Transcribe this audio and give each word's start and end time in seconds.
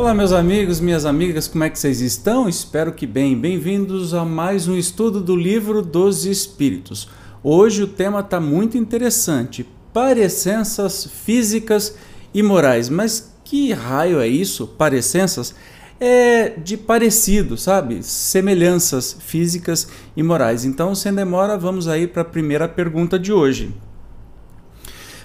Olá, 0.00 0.14
meus 0.14 0.32
amigos, 0.32 0.80
minhas 0.80 1.04
amigas, 1.04 1.46
como 1.46 1.62
é 1.62 1.68
que 1.68 1.78
vocês 1.78 2.00
estão? 2.00 2.48
Espero 2.48 2.90
que 2.90 3.06
bem. 3.06 3.38
Bem-vindos 3.38 4.14
a 4.14 4.24
mais 4.24 4.66
um 4.66 4.74
estudo 4.74 5.20
do 5.20 5.36
livro 5.36 5.82
dos 5.82 6.24
Espíritos. 6.24 7.06
Hoje 7.44 7.82
o 7.82 7.86
tema 7.86 8.20
está 8.20 8.40
muito 8.40 8.78
interessante: 8.78 9.68
parecenças 9.92 11.04
físicas 11.04 11.94
e 12.32 12.42
morais. 12.42 12.88
Mas 12.88 13.34
que 13.44 13.74
raio 13.74 14.20
é 14.20 14.26
isso? 14.26 14.66
Parecenças? 14.66 15.54
É 16.00 16.48
de 16.48 16.78
parecido, 16.78 17.58
sabe? 17.58 18.02
Semelhanças 18.02 19.14
físicas 19.20 19.86
e 20.16 20.22
morais. 20.22 20.64
Então, 20.64 20.94
sem 20.94 21.12
demora, 21.12 21.58
vamos 21.58 21.86
aí 21.86 22.06
para 22.06 22.22
a 22.22 22.24
primeira 22.24 22.66
pergunta 22.66 23.18
de 23.18 23.34
hoje. 23.34 23.70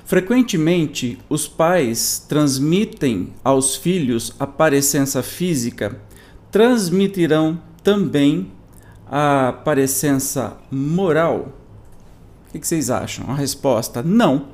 Frequentemente, 0.05 1.17
os 1.27 1.47
pais 1.47 2.23
transmitem 2.29 3.33
aos 3.43 3.75
filhos 3.75 4.33
a 4.39 4.45
parecença 4.45 5.23
física, 5.23 5.99
transmitirão 6.51 7.59
também 7.83 8.51
a 9.07 9.51
parecença 9.65 10.57
moral? 10.69 11.53
O 12.53 12.59
que 12.59 12.67
vocês 12.67 12.91
acham? 12.91 13.31
A 13.31 13.33
resposta: 13.33 14.03
não. 14.03 14.49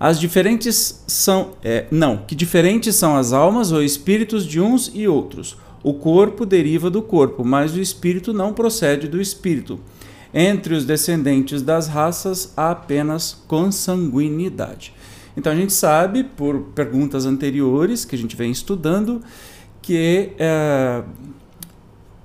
As 0.00 0.18
diferentes 0.18 1.04
são. 1.06 1.52
É, 1.62 1.86
não, 1.90 2.16
que 2.16 2.34
diferentes 2.34 2.96
são 2.96 3.14
as 3.14 3.34
almas 3.34 3.72
ou 3.72 3.82
espíritos 3.82 4.46
de 4.46 4.58
uns 4.58 4.90
e 4.94 5.06
outros. 5.06 5.56
O 5.82 5.92
corpo 5.92 6.46
deriva 6.46 6.88
do 6.88 7.02
corpo, 7.02 7.44
mas 7.44 7.74
o 7.74 7.80
espírito 7.80 8.32
não 8.32 8.54
procede 8.54 9.06
do 9.06 9.20
espírito. 9.20 9.78
Entre 10.36 10.74
os 10.74 10.84
descendentes 10.84 11.62
das 11.62 11.86
raças 11.86 12.52
há 12.56 12.72
apenas 12.72 13.40
consanguinidade. 13.46 14.92
Então 15.36 15.52
a 15.52 15.54
gente 15.54 15.72
sabe, 15.72 16.24
por 16.24 16.60
perguntas 16.74 17.24
anteriores 17.24 18.04
que 18.04 18.16
a 18.16 18.18
gente 18.18 18.34
vem 18.34 18.50
estudando, 18.50 19.22
que 19.80 20.32
é, 20.36 21.04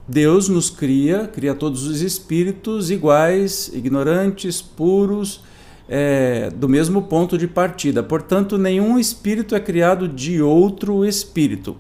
Deus 0.08 0.50
nos 0.50 0.72
cria, 0.72 1.28
cria 1.28 1.53
todos 1.53 1.86
os 1.86 2.02
espíritos 2.02 2.89
iguais, 2.89 3.70
ignorantes, 3.72 4.59
puros, 4.59 5.44
é, 5.88 6.50
do 6.50 6.67
mesmo 6.67 7.03
ponto 7.03 7.38
de 7.38 7.48
partida. 7.48 8.02
Portanto, 8.02 8.58
nenhum 8.58 8.98
espírito 8.98 9.53
é 9.53 9.59
criado 9.59 10.08
de 10.08 10.42
outro 10.42 11.05
espírito. 11.05 11.76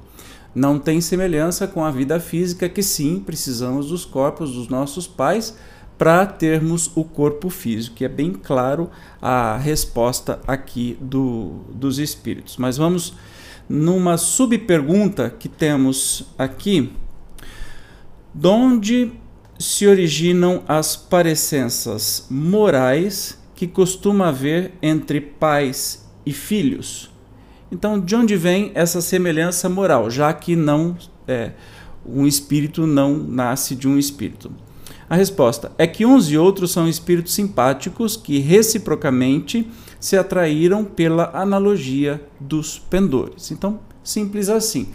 Não 0.53 0.77
tem 0.77 1.01
semelhança 1.01 1.67
com 1.67 1.83
a 1.83 1.89
vida 1.89 2.19
física, 2.19 2.69
que 2.69 2.83
sim, 2.83 3.19
precisamos 3.19 3.89
dos 3.89 4.05
corpos 4.05 4.53
dos 4.53 4.67
nossos 4.67 5.07
pais 5.07 5.55
para 5.99 6.25
termos 6.25 6.89
o 6.95 7.03
corpo 7.03 7.49
físico, 7.49 7.97
que 7.97 8.05
é 8.05 8.07
bem 8.07 8.31
claro 8.31 8.89
a 9.21 9.57
resposta 9.57 10.39
aqui 10.47 10.97
do, 11.01 11.59
dos 11.73 11.99
espíritos. 11.99 12.55
Mas 12.55 12.77
vamos 12.77 13.15
numa 13.67 14.17
subpergunta 14.17 15.29
que 15.29 15.49
temos 15.49 16.25
aqui, 16.37 16.93
de 18.33 18.47
onde 18.47 19.11
se 19.59 19.85
originam 19.85 20.63
as 20.69 20.95
parecenças 20.95 22.25
morais 22.29 23.37
que 23.53 23.67
costuma 23.67 24.29
haver 24.29 24.71
entre 24.81 25.19
pais 25.19 26.09
e 26.25 26.31
filhos? 26.31 27.11
Então, 27.69 27.99
de 27.99 28.15
onde 28.15 28.37
vem 28.37 28.71
essa 28.73 29.01
semelhança 29.01 29.67
moral, 29.67 30.09
já 30.09 30.31
que 30.31 30.55
não 30.55 30.97
é, 31.27 31.51
um 32.05 32.25
espírito 32.25 32.87
não 32.87 33.17
nasce 33.17 33.75
de 33.75 33.85
um 33.85 33.97
espírito? 33.97 34.49
A 35.09 35.15
resposta 35.15 35.71
é 35.77 35.87
que 35.87 36.05
uns 36.05 36.29
e 36.29 36.37
outros 36.37 36.71
são 36.71 36.87
espíritos 36.87 37.33
simpáticos 37.33 38.15
que 38.15 38.37
reciprocamente 38.37 39.67
se 39.99 40.15
atraíram 40.15 40.85
pela 40.85 41.31
analogia 41.33 42.23
dos 42.39 42.77
pendores. 42.77 43.51
Então, 43.51 43.79
simples 44.03 44.49
assim. 44.49 44.89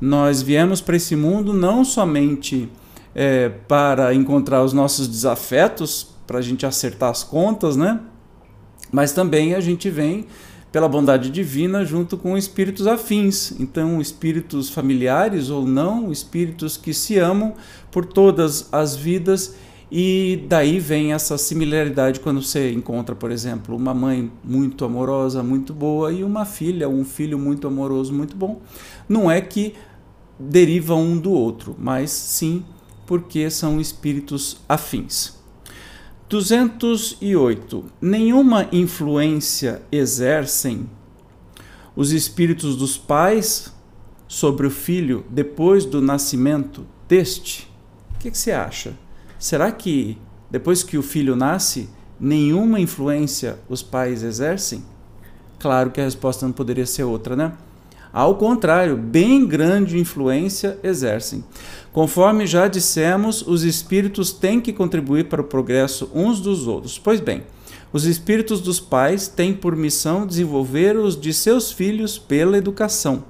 Nós 0.00 0.40
viemos 0.40 0.80
para 0.80 0.96
esse 0.96 1.16
mundo 1.16 1.52
não 1.52 1.84
somente 1.84 2.70
é, 3.14 3.48
para 3.48 4.14
encontrar 4.14 4.62
os 4.62 4.72
nossos 4.72 5.08
desafetos, 5.08 6.14
para 6.26 6.38
a 6.38 6.42
gente 6.42 6.64
acertar 6.64 7.10
as 7.10 7.24
contas, 7.24 7.76
né? 7.76 8.00
Mas 8.92 9.12
também 9.12 9.54
a 9.54 9.60
gente 9.60 9.90
vem 9.90 10.26
pela 10.76 10.90
bondade 10.90 11.30
divina 11.30 11.86
junto 11.86 12.18
com 12.18 12.36
espíritos 12.36 12.86
afins. 12.86 13.58
Então, 13.58 13.98
espíritos 13.98 14.68
familiares 14.68 15.48
ou 15.48 15.66
não, 15.66 16.12
espíritos 16.12 16.76
que 16.76 16.92
se 16.92 17.18
amam 17.18 17.54
por 17.90 18.04
todas 18.04 18.68
as 18.70 18.94
vidas. 18.94 19.56
E 19.90 20.44
daí 20.50 20.78
vem 20.78 21.14
essa 21.14 21.38
similaridade 21.38 22.20
quando 22.20 22.42
você 22.42 22.72
encontra, 22.72 23.14
por 23.14 23.30
exemplo, 23.30 23.74
uma 23.74 23.94
mãe 23.94 24.30
muito 24.44 24.84
amorosa, 24.84 25.42
muito 25.42 25.72
boa, 25.72 26.12
e 26.12 26.22
uma 26.22 26.44
filha, 26.44 26.90
um 26.90 27.06
filho 27.06 27.38
muito 27.38 27.66
amoroso, 27.66 28.12
muito 28.12 28.36
bom. 28.36 28.60
Não 29.08 29.30
é 29.30 29.40
que 29.40 29.72
deriva 30.38 30.94
um 30.94 31.16
do 31.16 31.30
outro, 31.30 31.74
mas 31.78 32.10
sim 32.10 32.62
porque 33.06 33.48
são 33.48 33.80
espíritos 33.80 34.58
afins. 34.68 35.35
208. 36.28 37.84
Nenhuma 38.00 38.68
influência 38.72 39.82
exercem 39.92 40.88
os 41.94 42.10
espíritos 42.10 42.76
dos 42.76 42.98
pais 42.98 43.72
sobre 44.26 44.66
o 44.66 44.70
filho 44.70 45.24
depois 45.30 45.84
do 45.84 46.02
nascimento 46.02 46.84
deste? 47.08 47.70
O 48.14 48.18
que, 48.18 48.30
que 48.30 48.38
você 48.38 48.50
acha? 48.50 48.94
Será 49.38 49.70
que 49.70 50.18
depois 50.50 50.82
que 50.82 50.98
o 50.98 51.02
filho 51.02 51.36
nasce, 51.36 51.88
nenhuma 52.18 52.80
influência 52.80 53.60
os 53.68 53.82
pais 53.82 54.24
exercem? 54.24 54.84
Claro 55.60 55.90
que 55.90 56.00
a 56.00 56.04
resposta 56.04 56.44
não 56.44 56.52
poderia 56.52 56.86
ser 56.86 57.04
outra, 57.04 57.36
né? 57.36 57.52
Ao 58.16 58.34
contrário, 58.34 58.96
bem 58.96 59.46
grande 59.46 59.98
influência 59.98 60.78
exercem. 60.82 61.44
Conforme 61.92 62.46
já 62.46 62.66
dissemos, 62.66 63.46
os 63.46 63.62
espíritos 63.62 64.32
têm 64.32 64.58
que 64.58 64.72
contribuir 64.72 65.28
para 65.28 65.42
o 65.42 65.44
progresso 65.44 66.10
uns 66.14 66.40
dos 66.40 66.66
outros. 66.66 66.98
Pois 66.98 67.20
bem, 67.20 67.42
os 67.92 68.06
espíritos 68.06 68.62
dos 68.62 68.80
pais 68.80 69.28
têm 69.28 69.52
por 69.52 69.76
missão 69.76 70.26
desenvolver 70.26 70.96
os 70.96 71.14
de 71.20 71.30
seus 71.34 71.70
filhos 71.70 72.18
pela 72.18 72.56
educação. 72.56 73.22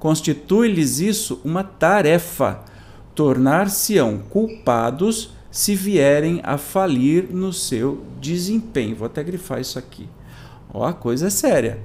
Constitui-lhes 0.00 0.98
isso 0.98 1.40
uma 1.44 1.62
tarefa. 1.62 2.64
Tornar-se-ão 3.14 4.18
culpados 4.18 5.30
se 5.48 5.76
vierem 5.76 6.40
a 6.42 6.58
falir 6.58 7.28
no 7.30 7.52
seu 7.52 8.02
desempenho. 8.20 8.96
Vou 8.96 9.06
até 9.06 9.22
grifar 9.22 9.60
isso 9.60 9.78
aqui. 9.78 10.08
Ó, 10.72 10.84
a 10.84 10.92
coisa 10.92 11.28
é 11.28 11.30
séria. 11.30 11.78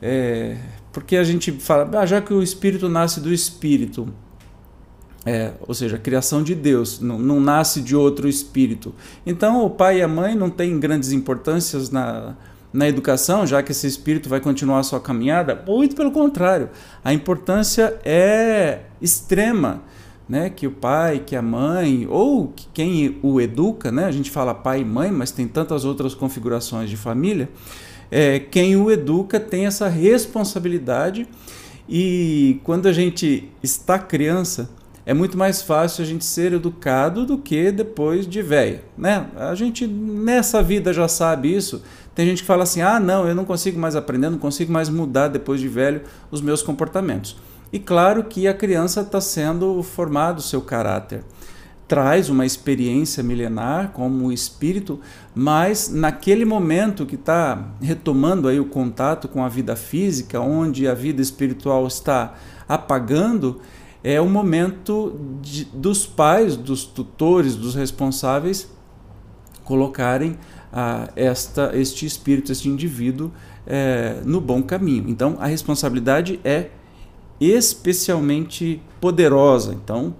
É, 0.00 0.56
porque 0.92 1.16
a 1.16 1.24
gente 1.24 1.50
fala, 1.52 1.88
ah, 1.98 2.06
já 2.06 2.20
que 2.20 2.34
o 2.34 2.42
espírito 2.42 2.88
nasce 2.88 3.20
do 3.20 3.32
espírito, 3.32 4.12
é, 5.24 5.52
ou 5.66 5.74
seja, 5.74 5.96
a 5.96 5.98
criação 5.98 6.42
de 6.42 6.54
Deus, 6.54 7.00
não, 7.00 7.18
não, 7.18 7.40
nasce 7.40 7.80
de 7.80 7.94
outro 7.94 8.28
espírito. 8.28 8.94
Então 9.24 9.64
o 9.64 9.70
pai 9.70 9.98
e 9.98 10.02
a 10.02 10.08
mãe 10.08 10.34
não 10.34 10.50
têm 10.50 10.78
grandes 10.78 11.12
importâncias 11.12 11.90
na, 11.90 12.36
na 12.72 12.88
educação, 12.88 13.46
já 13.46 13.62
que 13.62 13.72
esse 13.72 13.86
espírito 13.86 14.28
vai 14.28 14.40
continuar 14.40 14.80
a 14.80 14.82
sua 14.82 15.00
caminhada. 15.00 15.62
Muito 15.66 15.94
pelo 15.94 16.10
contrário, 16.10 16.70
a 17.04 17.12
importância 17.12 17.98
é 18.04 18.80
extrema. 19.00 19.82
Né, 20.28 20.48
que 20.48 20.66
o 20.66 20.70
pai, 20.70 21.18
que 21.18 21.36
a 21.36 21.42
mãe, 21.42 22.06
ou 22.08 22.48
que 22.48 22.66
quem 22.72 23.18
o 23.22 23.38
educa, 23.38 23.92
né, 23.92 24.04
a 24.04 24.10
gente 24.10 24.30
fala 24.30 24.54
pai 24.54 24.80
e 24.80 24.84
mãe, 24.84 25.10
mas 25.10 25.30
tem 25.30 25.46
tantas 25.46 25.84
outras 25.84 26.14
configurações 26.14 26.88
de 26.88 26.96
família, 26.96 27.50
é, 28.14 28.38
quem 28.38 28.76
o 28.76 28.90
educa 28.90 29.40
tem 29.40 29.64
essa 29.64 29.88
responsabilidade 29.88 31.26
e 31.88 32.60
quando 32.62 32.86
a 32.86 32.92
gente 32.92 33.50
está 33.62 33.98
criança, 33.98 34.68
é 35.06 35.14
muito 35.14 35.38
mais 35.38 35.62
fácil 35.62 36.04
a 36.04 36.06
gente 36.06 36.22
ser 36.22 36.52
educado 36.52 37.24
do 37.24 37.38
que 37.38 37.72
depois 37.72 38.26
de 38.26 38.42
velho, 38.42 38.80
né? 38.98 39.28
A 39.34 39.54
gente 39.54 39.86
nessa 39.86 40.62
vida 40.62 40.92
já 40.92 41.08
sabe 41.08 41.56
isso. 41.56 41.82
Tem 42.14 42.26
gente 42.26 42.42
que 42.42 42.46
fala 42.46 42.64
assim: 42.64 42.82
"Ah, 42.82 43.00
não, 43.00 43.26
eu 43.26 43.34
não 43.34 43.46
consigo 43.46 43.80
mais 43.80 43.96
aprender, 43.96 44.28
não 44.28 44.38
consigo 44.38 44.70
mais 44.70 44.90
mudar 44.90 45.28
depois 45.28 45.58
de 45.58 45.66
velho 45.66 46.02
os 46.30 46.42
meus 46.42 46.62
comportamentos". 46.62 47.38
E 47.72 47.78
claro 47.78 48.24
que 48.24 48.46
a 48.46 48.52
criança 48.52 49.00
está 49.00 49.22
sendo 49.22 49.82
formado 49.82 50.38
o 50.38 50.42
seu 50.42 50.60
caráter 50.60 51.24
traz 51.92 52.30
uma 52.30 52.46
experiência 52.46 53.22
milenar 53.22 53.90
como 53.90 54.32
espírito, 54.32 54.98
mas 55.34 55.90
naquele 55.90 56.42
momento 56.42 57.04
que 57.04 57.16
está 57.16 57.68
retomando 57.82 58.48
aí 58.48 58.58
o 58.58 58.64
contato 58.64 59.28
com 59.28 59.44
a 59.44 59.48
vida 59.50 59.76
física, 59.76 60.40
onde 60.40 60.88
a 60.88 60.94
vida 60.94 61.20
espiritual 61.20 61.86
está 61.86 62.32
apagando, 62.66 63.60
é 64.02 64.18
o 64.22 64.26
momento 64.26 65.20
de, 65.42 65.66
dos 65.66 66.06
pais, 66.06 66.56
dos 66.56 66.82
tutores, 66.86 67.56
dos 67.56 67.74
responsáveis 67.74 68.70
colocarem 69.62 70.38
ah, 70.72 71.10
esta, 71.14 71.72
este 71.74 72.06
espírito, 72.06 72.50
este 72.50 72.70
indivíduo 72.70 73.30
é, 73.66 74.22
no 74.24 74.40
bom 74.40 74.62
caminho. 74.62 75.10
Então 75.10 75.36
a 75.38 75.46
responsabilidade 75.46 76.40
é 76.42 76.70
especialmente 77.38 78.80
poderosa. 78.98 79.74
Então 79.74 80.14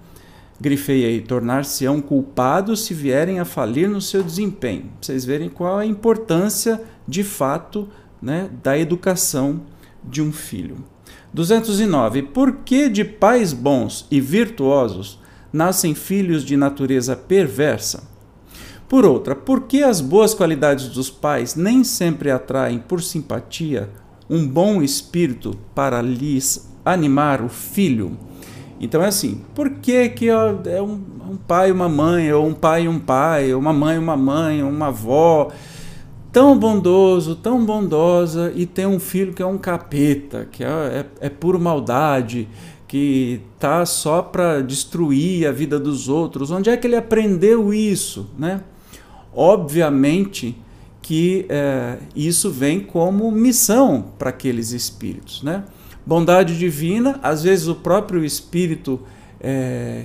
grifei 0.63 1.03
aí, 1.03 1.19
tornar-se-ão 1.19 2.01
culpados 2.01 2.85
se 2.85 2.93
vierem 2.93 3.37
a 3.37 3.43
falir 3.43 3.89
no 3.89 3.99
seu 3.99 4.23
desempenho. 4.23 4.83
Pra 4.83 4.91
vocês 5.01 5.25
verem 5.25 5.49
qual 5.49 5.77
a 5.77 5.85
importância 5.85 6.81
de 7.05 7.21
fato 7.21 7.89
né, 8.21 8.49
da 8.63 8.79
educação 8.79 9.61
de 10.01 10.21
um 10.21 10.31
filho. 10.31 10.77
209. 11.33 12.23
Por 12.23 12.59
que 12.63 12.87
de 12.87 13.03
pais 13.03 13.51
bons 13.51 14.07
e 14.09 14.21
virtuosos 14.21 15.19
nascem 15.51 15.93
filhos 15.93 16.45
de 16.45 16.55
natureza 16.55 17.13
perversa? 17.13 18.09
Por 18.87 19.05
outra, 19.05 19.35
por 19.35 19.63
que 19.63 19.83
as 19.83 19.99
boas 19.99 20.33
qualidades 20.33 20.87
dos 20.87 21.09
pais 21.09 21.55
nem 21.55 21.83
sempre 21.83 22.31
atraem 22.31 22.79
por 22.79 23.01
simpatia 23.01 23.89
um 24.29 24.47
bom 24.47 24.81
espírito 24.81 25.57
para 25.75 26.01
lhes 26.01 26.69
animar 26.85 27.41
o 27.41 27.49
filho? 27.49 28.17
Então 28.79 29.01
é 29.01 29.07
assim, 29.07 29.41
por 29.55 29.69
que, 29.69 30.09
que 30.09 30.29
é 30.29 30.81
um, 30.81 30.99
um 31.31 31.37
pai 31.37 31.69
e 31.69 31.71
uma 31.71 31.87
mãe, 31.87 32.31
ou 32.31 32.45
um 32.45 32.53
pai 32.53 32.83
e 32.83 32.87
um 32.87 32.99
pai, 32.99 33.53
ou 33.53 33.59
uma 33.59 33.73
mãe 33.73 33.95
e 33.95 33.99
uma 33.99 34.17
mãe, 34.17 34.63
ou 34.63 34.69
uma 34.69 34.87
avó, 34.87 35.51
tão 36.31 36.57
bondoso, 36.57 37.35
tão 37.35 37.63
bondosa, 37.63 38.51
e 38.55 38.65
tem 38.65 38.85
um 38.85 38.99
filho 38.99 39.33
que 39.33 39.41
é 39.41 39.45
um 39.45 39.57
capeta, 39.57 40.47
que 40.51 40.63
é, 40.63 40.67
é, 40.67 41.05
é 41.27 41.29
puro 41.29 41.59
maldade, 41.59 42.47
que 42.87 43.41
tá 43.57 43.85
só 43.85 44.21
para 44.21 44.61
destruir 44.61 45.47
a 45.47 45.51
vida 45.51 45.79
dos 45.79 46.09
outros. 46.09 46.51
Onde 46.51 46.69
é 46.69 46.77
que 46.77 46.85
ele 46.85 46.95
aprendeu 46.95 47.73
isso, 47.73 48.29
né? 48.37 48.61
Obviamente 49.33 50.55
que 51.01 51.45
é, 51.49 51.97
isso 52.15 52.49
vem 52.49 52.79
como 52.79 53.29
missão 53.31 54.05
para 54.17 54.29
aqueles 54.29 54.71
espíritos, 54.71 55.43
né? 55.43 55.63
Bondade 56.05 56.57
divina, 56.57 57.19
às 57.23 57.43
vezes 57.43 57.67
o 57.67 57.75
próprio 57.75 58.25
espírito 58.25 58.99
é, 59.39 60.03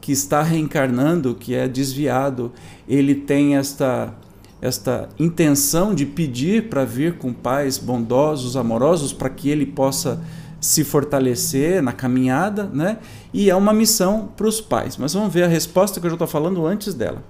que 0.00 0.12
está 0.12 0.42
reencarnando, 0.42 1.34
que 1.34 1.54
é 1.54 1.68
desviado, 1.68 2.52
ele 2.88 3.14
tem 3.14 3.56
esta 3.56 4.14
esta 4.60 5.08
intenção 5.18 5.94
de 5.94 6.04
pedir 6.04 6.68
para 6.68 6.84
vir 6.84 7.16
com 7.16 7.32
pais 7.32 7.78
bondosos, 7.78 8.56
amorosos, 8.56 9.12
para 9.12 9.30
que 9.30 9.48
ele 9.48 9.64
possa 9.64 10.20
se 10.60 10.82
fortalecer 10.82 11.80
na 11.80 11.92
caminhada, 11.92 12.64
né? 12.64 12.98
E 13.32 13.48
é 13.48 13.54
uma 13.54 13.72
missão 13.72 14.28
para 14.36 14.48
os 14.48 14.60
pais. 14.60 14.96
Mas 14.96 15.14
vamos 15.14 15.32
ver 15.32 15.44
a 15.44 15.48
resposta 15.48 16.00
que 16.00 16.06
eu 16.06 16.10
já 16.10 16.14
estou 16.16 16.26
falando 16.26 16.66
antes 16.66 16.94
dela. 16.94 17.22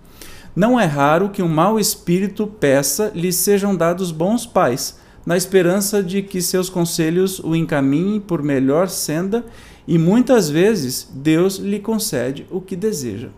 Não 0.57 0.81
é 0.81 0.87
raro 0.87 1.29
que 1.29 1.43
um 1.43 1.49
mau 1.49 1.79
espírito 1.79 2.47
peça 2.47 3.13
lhe 3.15 3.33
sejam 3.33 3.77
dados 3.77 4.11
bons 4.11 4.47
pais, 4.47 4.99
na 5.25 5.37
esperança 5.37 6.03
de 6.03 6.23
que 6.23 6.41
seus 6.41 6.69
conselhos 6.71 7.39
o 7.39 7.55
encaminhem 7.55 8.21
por 8.21 8.43
melhor 8.43 8.89
senda, 8.89 9.45
e 9.87 9.99
muitas 9.99 10.51
vezes 10.51 11.09
Deus 11.13 11.57
lhe 11.57 11.79
concede 11.79 12.47
o 12.51 12.61
que 12.61 12.77
deseja. 12.77 13.29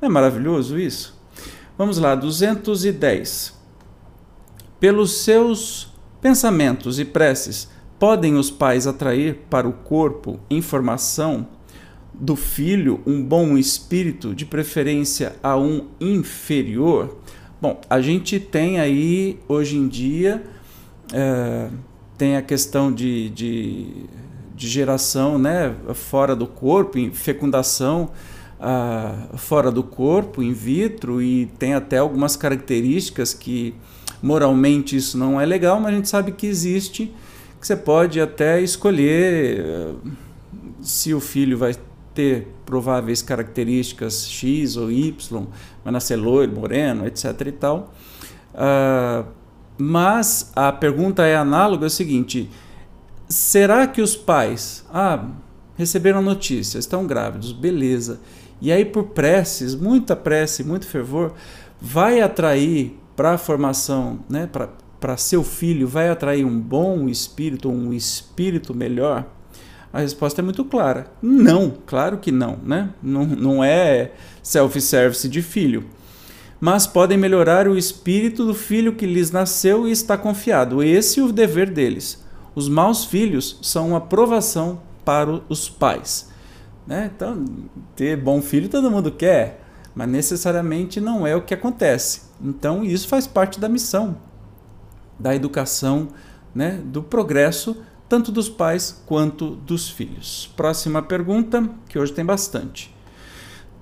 Não 0.00 0.08
é 0.08 0.12
maravilhoso 0.12 0.78
isso? 0.78 1.18
Vamos 1.76 1.98
lá, 1.98 2.14
210. 2.14 3.54
Pelos 4.80 5.22
seus 5.22 5.92
pensamentos 6.20 6.98
e 6.98 7.04
preces, 7.04 7.68
podem 7.98 8.36
os 8.36 8.50
pais 8.50 8.86
atrair 8.86 9.40
para 9.50 9.68
o 9.68 9.72
corpo 9.72 10.38
informação 10.48 11.48
do 12.14 12.34
filho 12.34 13.00
um 13.06 13.22
bom 13.22 13.56
espírito, 13.56 14.34
de 14.34 14.44
preferência 14.44 15.36
a 15.42 15.56
um 15.56 15.86
inferior? 16.00 17.18
Bom, 17.60 17.80
a 17.88 18.00
gente 18.00 18.38
tem 18.38 18.78
aí, 18.78 19.38
hoje 19.48 19.76
em 19.76 19.88
dia, 19.88 20.42
é, 21.12 21.68
tem 22.16 22.36
a 22.36 22.42
questão 22.42 22.92
de, 22.92 23.30
de, 23.30 24.06
de, 24.54 24.68
geração 24.68 25.38
né, 25.38 25.74
fora 25.94 26.34
do 26.34 26.46
corpo, 26.46 26.98
fecundação 27.12 28.10
uh, 28.58 29.36
fora 29.38 29.70
do 29.70 29.82
corpo, 29.82 30.42
in 30.42 30.52
vitro, 30.52 31.22
e 31.22 31.46
tem 31.58 31.74
até 31.74 31.98
algumas 31.98 32.36
características 32.36 33.32
que 33.32 33.74
moralmente 34.20 34.96
isso 34.96 35.16
não 35.16 35.40
é 35.40 35.46
legal, 35.46 35.80
mas 35.80 35.92
a 35.92 35.96
gente 35.96 36.08
sabe 36.08 36.32
que 36.32 36.46
existe, 36.46 37.14
que 37.60 37.66
você 37.66 37.76
pode 37.76 38.20
até 38.20 38.60
escolher 38.60 39.64
uh, 39.64 40.10
se 40.82 41.14
o 41.14 41.20
filho 41.20 41.56
vai 41.56 41.74
ter 42.12 42.48
prováveis 42.66 43.22
características 43.22 44.28
X 44.28 44.76
ou 44.76 44.90
Y, 44.90 45.46
vai 45.84 45.92
nascer 45.92 46.16
loiro, 46.16 46.52
moreno, 46.52 47.06
etc. 47.06 47.46
e 47.46 47.52
tal. 47.52 47.94
Uh, 48.52 49.37
mas 49.78 50.50
a 50.54 50.72
pergunta 50.72 51.24
é 51.24 51.36
análoga, 51.36 51.86
é 51.86 51.88
o 51.88 51.90
seguinte: 51.90 52.50
será 53.28 53.86
que 53.86 54.02
os 54.02 54.16
pais, 54.16 54.84
ah, 54.92 55.26
receberam 55.76 56.20
notícia, 56.20 56.78
estão 56.78 57.06
grávidos, 57.06 57.52
beleza. 57.52 58.20
E 58.60 58.72
aí 58.72 58.84
por 58.84 59.04
preces, 59.04 59.76
muita 59.76 60.16
prece, 60.16 60.64
muito 60.64 60.86
fervor, 60.86 61.32
vai 61.80 62.20
atrair 62.20 62.98
para 63.14 63.34
a 63.34 63.38
formação, 63.38 64.20
né, 64.28 64.48
para 65.00 65.16
seu 65.16 65.44
filho, 65.44 65.86
vai 65.86 66.08
atrair 66.08 66.44
um 66.44 66.58
bom 66.58 67.08
espírito, 67.08 67.70
um 67.70 67.92
espírito 67.92 68.74
melhor? 68.74 69.26
A 69.92 70.00
resposta 70.00 70.40
é 70.40 70.44
muito 70.44 70.64
clara. 70.64 71.06
Não, 71.22 71.72
claro 71.86 72.18
que 72.18 72.30
não, 72.30 72.58
né? 72.62 72.90
Não, 73.02 73.24
não 73.24 73.64
é 73.64 74.12
self-service 74.42 75.28
de 75.28 75.40
filho. 75.40 75.86
Mas 76.60 76.86
podem 76.86 77.16
melhorar 77.16 77.68
o 77.68 77.76
espírito 77.76 78.44
do 78.44 78.54
filho 78.54 78.94
que 78.94 79.06
lhes 79.06 79.30
nasceu 79.30 79.86
e 79.86 79.92
está 79.92 80.16
confiado. 80.16 80.82
Esse 80.82 81.20
é 81.20 81.22
o 81.22 81.32
dever 81.32 81.70
deles. 81.70 82.24
Os 82.54 82.68
maus 82.68 83.04
filhos 83.04 83.58
são 83.62 83.90
uma 83.90 84.00
provação 84.00 84.80
para 85.04 85.40
os 85.48 85.68
pais. 85.68 86.30
Né? 86.86 87.10
Então, 87.14 87.44
ter 87.94 88.16
bom 88.16 88.42
filho 88.42 88.68
todo 88.68 88.90
mundo 88.90 89.12
quer, 89.12 89.64
mas 89.94 90.08
necessariamente 90.08 91.00
não 91.00 91.26
é 91.26 91.36
o 91.36 91.42
que 91.42 91.54
acontece. 91.54 92.22
Então, 92.42 92.84
isso 92.84 93.06
faz 93.06 93.26
parte 93.26 93.60
da 93.60 93.68
missão 93.68 94.16
da 95.18 95.34
educação, 95.34 96.08
né? 96.54 96.80
do 96.84 97.02
progresso 97.02 97.76
tanto 98.08 98.32
dos 98.32 98.48
pais 98.48 99.02
quanto 99.04 99.50
dos 99.50 99.90
filhos. 99.90 100.50
Próxima 100.56 101.02
pergunta, 101.02 101.68
que 101.88 101.98
hoje 101.98 102.12
tem 102.12 102.24
bastante. 102.24 102.94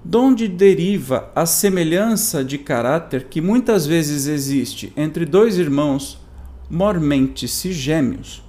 De 0.09 0.17
onde 0.17 0.47
deriva 0.47 1.33
a 1.35 1.45
semelhança 1.45 2.45
de 2.45 2.59
caráter 2.59 3.25
que 3.25 3.41
muitas 3.41 3.89
vezes 3.89 4.29
existe 4.29 4.93
entre 4.97 5.27
dois 5.27 5.59
irmãos 5.59 6.25
mormente-se 6.71 7.73
gêmeos? 7.73 8.41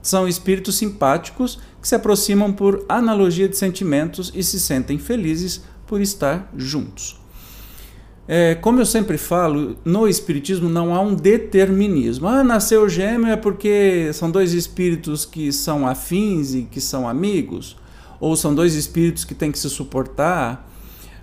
São 0.00 0.28
espíritos 0.28 0.76
simpáticos 0.76 1.58
que 1.82 1.88
se 1.88 1.96
aproximam 1.96 2.52
por 2.52 2.84
analogia 2.88 3.48
de 3.48 3.56
sentimentos 3.56 4.30
e 4.36 4.44
se 4.44 4.60
sentem 4.60 5.00
felizes 5.00 5.64
por 5.84 6.00
estar 6.00 6.48
juntos. 6.56 7.20
É, 8.28 8.54
como 8.54 8.80
eu 8.80 8.86
sempre 8.86 9.18
falo, 9.18 9.76
no 9.84 10.06
Espiritismo 10.06 10.68
não 10.68 10.94
há 10.94 11.00
um 11.00 11.16
determinismo. 11.16 12.28
Ah, 12.28 12.44
nasceu 12.44 12.88
gêmeo 12.88 13.32
é 13.32 13.36
porque 13.36 14.12
são 14.12 14.30
dois 14.30 14.54
espíritos 14.54 15.24
que 15.24 15.52
são 15.52 15.88
afins 15.88 16.54
e 16.54 16.62
que 16.62 16.80
são 16.80 17.08
amigos, 17.08 17.76
ou 18.20 18.36
são 18.36 18.54
dois 18.54 18.76
espíritos 18.76 19.24
que 19.24 19.34
têm 19.34 19.50
que 19.50 19.58
se 19.58 19.68
suportar. 19.68 20.69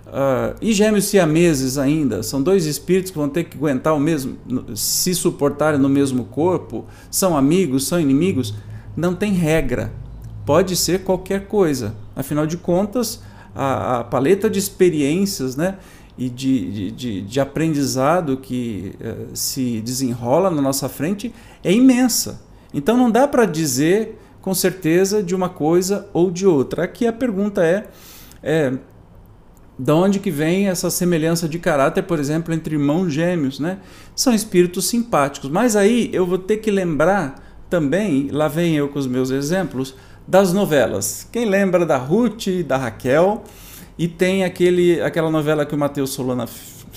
Uh, 0.08 0.56
e 0.62 0.72
gêmeos 0.72 1.04
siameses 1.04 1.76
ainda, 1.76 2.22
são 2.22 2.42
dois 2.42 2.64
espíritos 2.64 3.10
que 3.10 3.18
vão 3.18 3.28
ter 3.28 3.44
que 3.44 3.58
aguentar 3.58 3.94
o 3.94 4.00
mesmo, 4.00 4.38
se 4.74 5.14
suportarem 5.14 5.78
no 5.78 5.88
mesmo 5.88 6.24
corpo, 6.24 6.86
são 7.10 7.36
amigos, 7.36 7.86
são 7.86 8.00
inimigos. 8.00 8.54
Não 8.96 9.14
tem 9.14 9.32
regra, 9.32 9.92
pode 10.46 10.74
ser 10.76 11.04
qualquer 11.04 11.46
coisa. 11.46 11.94
Afinal 12.16 12.46
de 12.46 12.56
contas, 12.56 13.22
a, 13.54 13.98
a 13.98 14.04
paleta 14.04 14.48
de 14.48 14.58
experiências, 14.58 15.56
né? 15.56 15.76
e 16.18 16.28
de, 16.28 16.90
de, 16.90 17.22
de 17.22 17.40
aprendizado 17.40 18.36
que 18.38 18.94
uh, 19.00 19.28
se 19.36 19.80
desenrola 19.80 20.50
na 20.50 20.60
nossa 20.60 20.88
frente 20.88 21.32
é 21.62 21.72
imensa. 21.72 22.42
Então 22.74 22.96
não 22.96 23.10
dá 23.10 23.28
para 23.28 23.44
dizer 23.44 24.18
com 24.42 24.52
certeza 24.52 25.22
de 25.22 25.34
uma 25.34 25.48
coisa 25.48 26.08
ou 26.12 26.30
de 26.30 26.44
outra. 26.46 26.84
Aqui 26.84 27.06
a 27.06 27.12
pergunta 27.12 27.64
é, 27.64 27.86
é 28.42 28.72
de 29.78 29.92
onde 29.92 30.18
que 30.18 30.30
vem 30.30 30.68
essa 30.68 30.90
semelhança 30.90 31.48
de 31.48 31.58
caráter, 31.58 32.02
por 32.02 32.18
exemplo, 32.18 32.52
entre 32.52 32.74
irmãos 32.74 33.12
gêmeos, 33.12 33.60
né? 33.60 33.78
São 34.14 34.34
espíritos 34.34 34.86
simpáticos. 34.88 35.48
Mas 35.48 35.76
aí 35.76 36.10
eu 36.12 36.26
vou 36.26 36.38
ter 36.38 36.56
que 36.56 36.70
lembrar 36.70 37.36
também, 37.70 38.28
lá 38.32 38.48
vem 38.48 38.74
eu 38.74 38.88
com 38.88 38.98
os 38.98 39.06
meus 39.06 39.30
exemplos, 39.30 39.94
das 40.26 40.52
novelas. 40.52 41.28
Quem 41.30 41.44
lembra 41.44 41.86
da 41.86 41.96
Ruth 41.96 42.48
da 42.66 42.76
Raquel? 42.76 43.44
E 43.96 44.08
tem 44.08 44.44
aquele, 44.44 45.00
aquela 45.00 45.30
novela 45.30 45.64
que 45.64 45.74
o 45.74 45.78
Matheus 45.78 46.10
Solano, 46.10 46.44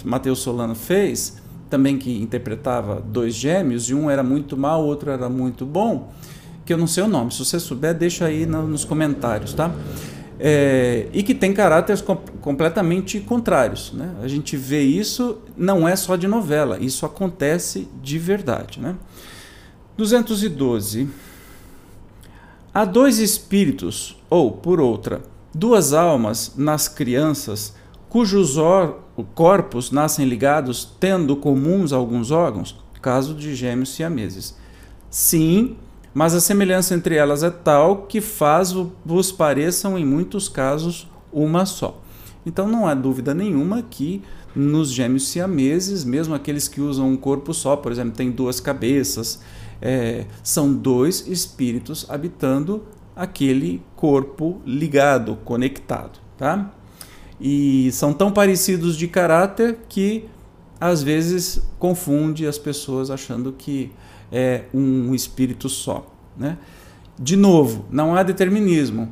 Mateus 0.04 0.40
Solano 0.40 0.76
fez, 0.76 1.42
também 1.70 1.98
que 1.98 2.22
interpretava 2.22 3.02
dois 3.02 3.34
gêmeos, 3.34 3.90
e 3.90 3.94
um 3.94 4.10
era 4.10 4.22
muito 4.22 4.58
mal, 4.58 4.84
o 4.84 4.86
outro 4.86 5.10
era 5.10 5.30
muito 5.30 5.66
bom, 5.66 6.12
que 6.66 6.74
eu 6.74 6.78
não 6.78 6.86
sei 6.86 7.04
o 7.04 7.08
nome. 7.08 7.32
Se 7.32 7.40
você 7.40 7.60
souber, 7.60 7.94
deixa 7.94 8.26
aí 8.26 8.46
no, 8.46 8.68
nos 8.68 8.86
comentários, 8.86 9.54
tá? 9.54 9.72
É, 10.44 11.08
e 11.14 11.22
que 11.22 11.36
tem 11.36 11.54
caráteres 11.54 12.02
com, 12.02 12.16
completamente 12.16 13.20
contrários. 13.20 13.94
Né? 13.94 14.16
A 14.24 14.28
gente 14.28 14.58
vê 14.58 14.82
isso, 14.82 15.38
não 15.56 15.88
é 15.88 15.96
só 15.96 16.16
de 16.16 16.28
novela, 16.28 16.80
isso 16.80 17.06
acontece 17.06 17.88
de 18.02 18.18
verdade. 18.18 18.80
Né? 18.80 18.96
212. 19.96 21.08
Há 22.74 22.86
dois 22.86 23.20
espíritos, 23.20 24.18
ou, 24.30 24.52
por 24.52 24.82
outra, 24.82 25.22
duas 25.54 25.94
almas 25.94 26.54
nas 26.58 26.88
crianças, 26.88 27.76
cujos 28.10 28.56
corpos 29.36 29.92
nascem 29.92 30.26
ligados, 30.26 30.90
tendo 31.00 31.36
comuns 31.36 31.94
alguns 31.94 32.32
órgãos, 32.32 32.76
caso 33.00 33.36
de 33.36 33.54
gêmeos 33.54 33.94
siameses. 33.94 34.56
Sim, 35.10 35.76
mas 36.14 36.34
a 36.34 36.42
semelhança 36.42 36.94
entre 36.94 37.16
elas 37.16 37.44
é 37.44 37.50
tal 37.50 38.04
que 38.04 38.20
faz-vos 38.20 39.32
pareçam, 39.32 39.98
em 39.98 40.06
muitos 40.06 40.50
casos, 40.50 41.10
uma 41.32 41.66
só. 41.66 42.02
Então 42.46 42.68
não 42.68 42.88
há 42.88 42.94
dúvida 42.94 43.34
nenhuma 43.34 43.82
que 43.84 44.22
nos 44.56 44.92
gêmeos 44.92 45.28
siameses, 45.30 46.04
mesmo 46.04 46.34
aqueles 46.34 46.68
que 46.68 46.82
usam 46.82 47.10
um 47.10 47.18
corpo 47.18 47.54
só, 47.54 47.76
por 47.76 47.92
exemplo, 47.92 48.14
tem 48.14 48.32
duas 48.32 48.60
cabeças, 48.60 49.42
é, 49.82 50.26
são 50.44 50.74
dois 50.74 51.28
espíritos 51.28 52.06
habitando 52.10 52.84
aquele 53.16 53.82
corpo 53.96 54.62
ligado, 54.66 55.38
conectado, 55.46 56.20
tá? 56.38 56.74
E 57.40 57.92
são 57.92 58.14
tão 58.14 58.32
parecidos 58.32 58.96
de 58.96 59.08
caráter 59.08 59.80
que 59.88 60.26
às 60.80 61.02
vezes 61.02 61.62
confunde 61.80 62.46
as 62.46 62.58
pessoas 62.58 63.10
achando 63.10 63.54
que 63.54 63.92
é 64.32 64.64
um 64.74 65.14
espírito 65.14 65.68
só, 65.68 66.08
né? 66.38 66.58
De 67.20 67.36
novo, 67.36 67.86
não 67.92 68.16
há 68.16 68.24
determinismo. 68.24 69.10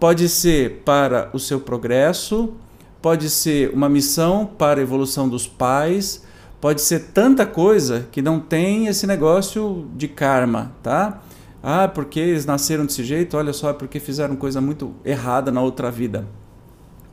Pode 0.00 0.28
ser 0.28 0.82
para 0.84 1.30
o 1.32 1.38
seu 1.38 1.60
progresso, 1.60 2.54
pode 3.00 3.30
ser 3.30 3.70
uma 3.72 3.88
missão 3.88 4.46
para 4.46 4.80
a 4.80 4.82
evolução 4.82 5.28
dos 5.28 5.46
pais, 5.46 6.24
pode 6.60 6.80
ser 6.80 7.10
tanta 7.12 7.46
coisa 7.46 8.08
que 8.10 8.20
não 8.20 8.40
tem 8.40 8.86
esse 8.86 9.06
negócio 9.06 9.88
de 9.94 10.08
karma, 10.08 10.72
tá? 10.82 11.22
Ah, 11.62 11.88
porque 11.88 12.20
eles 12.20 12.46
nasceram 12.46 12.86
desse 12.86 13.04
jeito, 13.04 13.36
olha 13.36 13.52
só, 13.52 13.70
é 13.70 13.72
porque 13.72 14.00
fizeram 14.00 14.36
coisa 14.36 14.60
muito 14.60 14.94
errada 15.04 15.50
na 15.50 15.60
outra 15.60 15.90
vida. 15.90 16.26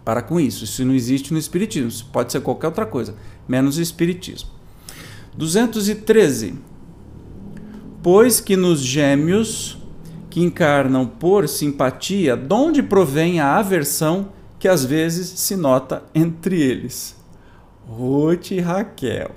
Para 0.03 0.21
com 0.21 0.39
isso, 0.39 0.63
isso 0.63 0.83
não 0.83 0.93
existe 0.93 1.31
no 1.31 1.39
Espiritismo, 1.39 1.87
isso 1.89 2.09
pode 2.11 2.31
ser 2.31 2.41
qualquer 2.41 2.67
outra 2.67 2.85
coisa, 2.85 3.15
menos 3.47 3.77
o 3.77 3.81
Espiritismo. 3.81 4.49
213. 5.37 6.55
Pois 8.03 8.41
que 8.41 8.57
nos 8.57 8.81
gêmeos 8.81 9.77
que 10.29 10.41
encarnam 10.41 11.07
por 11.07 11.47
simpatia, 11.47 12.35
de 12.35 12.53
onde 12.53 12.83
provém 12.83 13.39
a 13.39 13.55
aversão 13.55 14.27
que 14.59 14.67
às 14.67 14.83
vezes 14.83 15.39
se 15.39 15.55
nota 15.55 16.03
entre 16.13 16.61
eles? 16.61 17.15
Ruth 17.87 18.51
e 18.51 18.59
Raquel. 18.59 19.31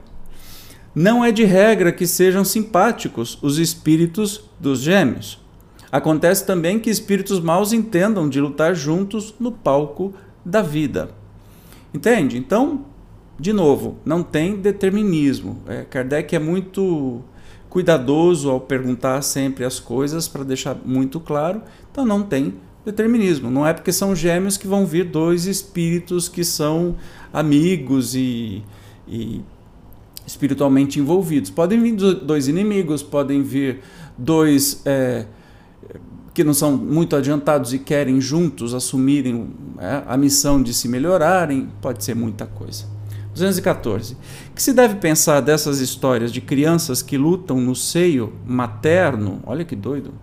Não 0.93 1.25
é 1.25 1.31
de 1.31 1.45
regra 1.45 1.93
que 1.93 2.09
sejam 2.09 2.45
simpáticos 2.45 3.39
os 3.41 3.59
espíritos 3.59 4.51
dos 4.59 4.81
gêmeos. 4.81 5.41
Acontece 5.93 6.45
também 6.45 6.81
que 6.81 6.91
espíritos 6.91 7.39
maus 7.39 7.73
entendam 7.73 8.29
de 8.29 8.41
lutar 8.41 8.75
juntos 8.75 9.33
no 9.39 9.53
palco 9.53 10.13
da 10.45 10.61
vida. 10.61 11.11
Entende? 11.95 12.37
Então, 12.37 12.85
de 13.39 13.53
novo, 13.53 13.99
não 14.05 14.25
tem 14.25 14.57
determinismo. 14.57 15.63
É, 15.69 15.85
Kardec 15.85 16.35
é 16.35 16.41
muito 16.41 17.23
cuidadoso 17.69 18.51
ao 18.51 18.61
perguntar 18.61 19.23
sempre 19.23 19.65
as 19.65 19.79
coisas 19.79 20.29
para 20.29 20.45
deixar 20.45 20.77
muito 20.85 21.21
claro. 21.21 21.63
Então, 21.91 22.05
não 22.05 22.23
tem 22.23 22.55
determinismo. 22.85 23.51
Não 23.51 23.67
é 23.67 23.73
porque 23.73 23.93
são 23.93 24.15
gêmeos 24.15 24.57
que 24.57 24.67
vão 24.67 24.87
vir 24.87 25.07
dois 25.07 25.47
espíritos 25.47 26.29
que 26.29 26.45
são 26.45 26.97
amigos 27.33 28.15
e, 28.15 28.63
e 29.09 29.43
espiritualmente 30.27 30.99
envolvidos. 30.99 31.51
Podem 31.51 31.81
vir 31.83 31.95
dois 31.97 32.49
inimigos, 32.49 33.03
podem 33.03 33.43
vir 33.43 33.81
dois 34.17 34.83
é, 34.85 35.27
que 36.33 36.45
não 36.45 36.53
são 36.53 36.77
muito 36.77 37.17
adiantados 37.17 37.73
e 37.73 37.79
querem 37.79 38.21
juntos 38.21 38.75
assumirem 38.75 39.49
é, 39.79 40.03
a 40.07 40.17
missão 40.17 40.63
de 40.63 40.75
se 40.75 40.89
melhorarem, 40.89 41.69
pode 41.81 42.05
ser 42.05 42.15
muita 42.15 42.47
coisa. 42.47 42.96
214. 43.37 44.17
Que 44.55 44.63
se 44.63 44.73
deve 44.73 44.97
pensar 44.97 45.41
dessas 45.41 45.79
histórias 45.79 46.33
de 46.33 46.41
crianças 46.41 47.03
que 47.03 47.19
lutam 47.19 47.61
no 47.61 47.75
seio 47.75 48.33
materno? 48.47 49.41
Olha 49.47 49.65
que 49.65 49.77
doido. 49.77 50.15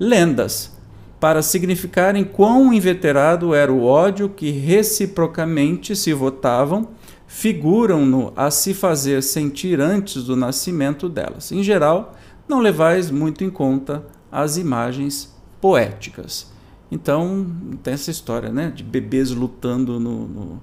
Lendas 0.00 0.72
para 1.20 1.40
significarem 1.40 2.24
quão 2.24 2.72
inveterado 2.72 3.54
era 3.54 3.72
o 3.72 3.84
ódio 3.84 4.28
que 4.28 4.50
reciprocamente 4.50 5.94
se 5.94 6.12
votavam, 6.12 6.88
figuram-no 7.28 8.32
a 8.34 8.50
se 8.50 8.74
fazer 8.74 9.22
sentir 9.22 9.80
antes 9.80 10.24
do 10.24 10.34
nascimento 10.34 11.08
delas. 11.08 11.52
Em 11.52 11.62
geral, 11.62 12.16
não 12.48 12.58
levais 12.58 13.08
muito 13.08 13.44
em 13.44 13.50
conta 13.50 14.04
as 14.32 14.56
imagens 14.56 15.32
poéticas. 15.60 16.50
Então, 16.90 17.46
tem 17.82 17.94
essa 17.94 18.10
história 18.10 18.50
né, 18.50 18.72
de 18.74 18.82
bebês 18.82 19.30
lutando 19.30 20.00
no, 20.00 20.26
no, 20.26 20.60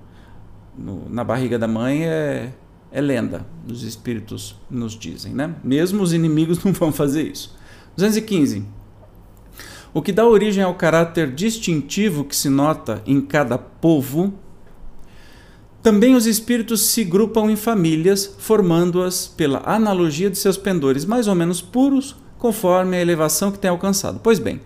no, 0.80 1.10
na 1.10 1.24
barriga 1.24 1.60
da 1.60 1.68
mãe, 1.68 2.06
é, 2.06 2.54
é 2.92 3.02
lenda, 3.02 3.46
os 3.68 3.84
espíritos 3.84 4.56
nos 4.70 4.94
dizem. 4.94 5.34
Né? 5.34 5.54
Mesmo 5.64 6.02
os 6.02 6.14
inimigos 6.14 6.62
não 6.64 6.72
vão 6.74 6.92
fazer 6.92 7.24
isso. 7.24 7.58
215 7.96 8.80
o 9.94 10.02
que 10.02 10.12
dá 10.12 10.26
origem 10.26 10.64
ao 10.64 10.76
caráter 10.76 11.32
distintivo 11.32 12.24
que 12.24 12.36
se 12.36 12.50
nota 12.50 13.02
em 13.06 13.20
cada 13.22 13.58
povo. 13.58 14.34
Também 15.82 16.16
os 16.16 16.28
espíritos 16.28 16.82
se 16.82 17.04
grupam 17.04 17.50
em 17.50 17.56
famílias, 17.56 18.36
formando-as 18.38 19.28
pela 19.28 19.64
analogia 19.66 20.30
de 20.30 20.38
seus 20.38 20.58
pendores 20.58 21.06
mais 21.06 21.28
ou 21.28 21.36
menos 21.36 21.62
puros, 21.62 22.16
conforme 22.38 22.98
a 22.98 23.02
elevação 23.02 23.52
que 23.52 23.60
tem 23.60 23.70
alcançado. 23.72 24.20
Pois 24.22 24.40
bem, 24.40 24.62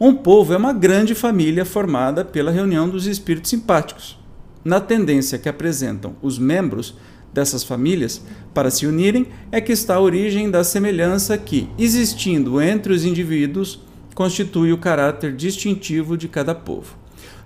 um 0.00 0.14
povo 0.14 0.52
é 0.52 0.56
uma 0.56 0.72
grande 0.72 1.14
família 1.14 1.64
formada 1.64 2.24
pela 2.24 2.50
reunião 2.50 2.88
dos 2.88 3.06
espíritos 3.06 3.50
simpáticos. 3.50 4.19
Na 4.64 4.80
tendência 4.80 5.38
que 5.38 5.48
apresentam 5.48 6.14
os 6.20 6.38
membros 6.38 6.94
dessas 7.32 7.62
famílias 7.62 8.20
para 8.52 8.70
se 8.70 8.86
unirem, 8.86 9.26
é 9.50 9.60
que 9.60 9.72
está 9.72 9.94
a 9.94 10.00
origem 10.00 10.50
da 10.50 10.64
semelhança 10.64 11.38
que, 11.38 11.68
existindo 11.78 12.60
entre 12.60 12.92
os 12.92 13.04
indivíduos, 13.04 13.80
constitui 14.14 14.72
o 14.72 14.78
caráter 14.78 15.34
distintivo 15.34 16.16
de 16.16 16.28
cada 16.28 16.54
povo. 16.54 16.96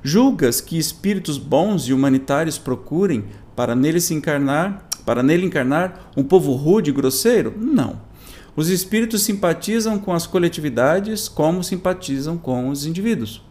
Julgas 0.02 0.61
que 0.61 0.78
espíritos 0.78 1.38
bons 1.38 1.85
e 1.85 1.92
humanitários 1.92 2.59
procurem 2.59 3.25
para 3.54 3.75
nele 3.75 4.00
se 4.00 4.12
encarnar, 4.12 4.88
para 5.06 5.23
nele 5.23 5.47
encarnar 5.47 6.11
um 6.16 6.23
povo 6.23 6.52
rude 6.54 6.90
e 6.90 6.92
grosseiro? 6.92 7.54
Não. 7.56 8.00
Os 8.56 8.68
espíritos 8.68 9.23
simpatizam 9.23 9.99
com 9.99 10.12
as 10.12 10.26
coletividades 10.26 11.28
como 11.28 11.62
simpatizam 11.62 12.37
com 12.37 12.68
os 12.68 12.87
indivíduos. 12.87 13.42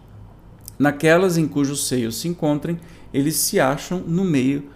Naquelas 0.77 1.37
em 1.37 1.47
cujo 1.47 1.75
seio 1.75 2.11
se 2.11 2.27
encontrem, 2.27 2.79
eles 3.13 3.35
se 3.35 3.59
acham 3.59 3.99
no 3.99 4.23
meio 4.23 4.69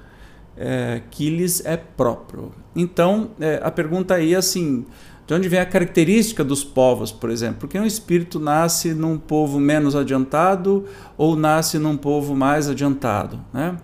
é, 0.55 1.01
que 1.09 1.29
lhes 1.29 1.65
é 1.65 1.77
próprio. 1.77 2.51
Então, 2.75 3.31
é, 3.39 3.59
a 3.63 3.71
pergunta 3.71 4.15
aí 4.15 4.33
é 4.33 4.37
assim: 4.37 4.85
de 5.27 5.33
onde 5.33 5.49
vem 5.49 5.59
a 5.59 5.65
característica 5.65 6.43
dos 6.43 6.63
povos, 6.63 7.11
por 7.11 7.29
exemplo? 7.29 7.59
Porque 7.59 7.77
um 7.77 7.85
espírito 7.85 8.39
nasce 8.39 8.93
num 8.93 9.17
povo 9.17 9.59
menos 9.59 9.95
adiantado 9.95 10.85
ou 11.17 11.35
nasce 11.35 11.77
num 11.77 11.97
povo 11.97 12.35
mais 12.35 12.69
adiantado? 12.69 13.39
Né? 13.53 13.77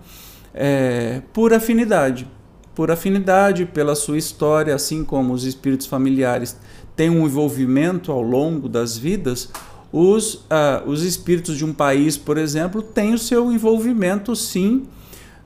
É, 0.53 1.21
por 1.33 1.53
afinidade. 1.53 2.27
Por 2.73 2.89
afinidade, 2.89 3.65
pela 3.65 3.93
sua 3.93 4.17
história, 4.17 4.73
assim 4.73 5.03
como 5.03 5.33
os 5.33 5.43
espíritos 5.43 5.85
familiares 5.85 6.57
têm 6.95 7.09
um 7.09 7.25
envolvimento 7.25 8.11
ao 8.11 8.21
longo 8.21 8.67
das 8.67 8.97
vidas, 8.97 9.51
os, 9.93 10.33
uh, 10.33 10.83
os 10.87 11.03
espíritos 11.03 11.55
de 11.55 11.63
um 11.63 11.71
país, 11.71 12.17
por 12.17 12.39
exemplo, 12.39 12.81
têm 12.81 13.13
o 13.13 13.19
seu 13.19 13.51
envolvimento, 13.51 14.35
sim, 14.35 14.87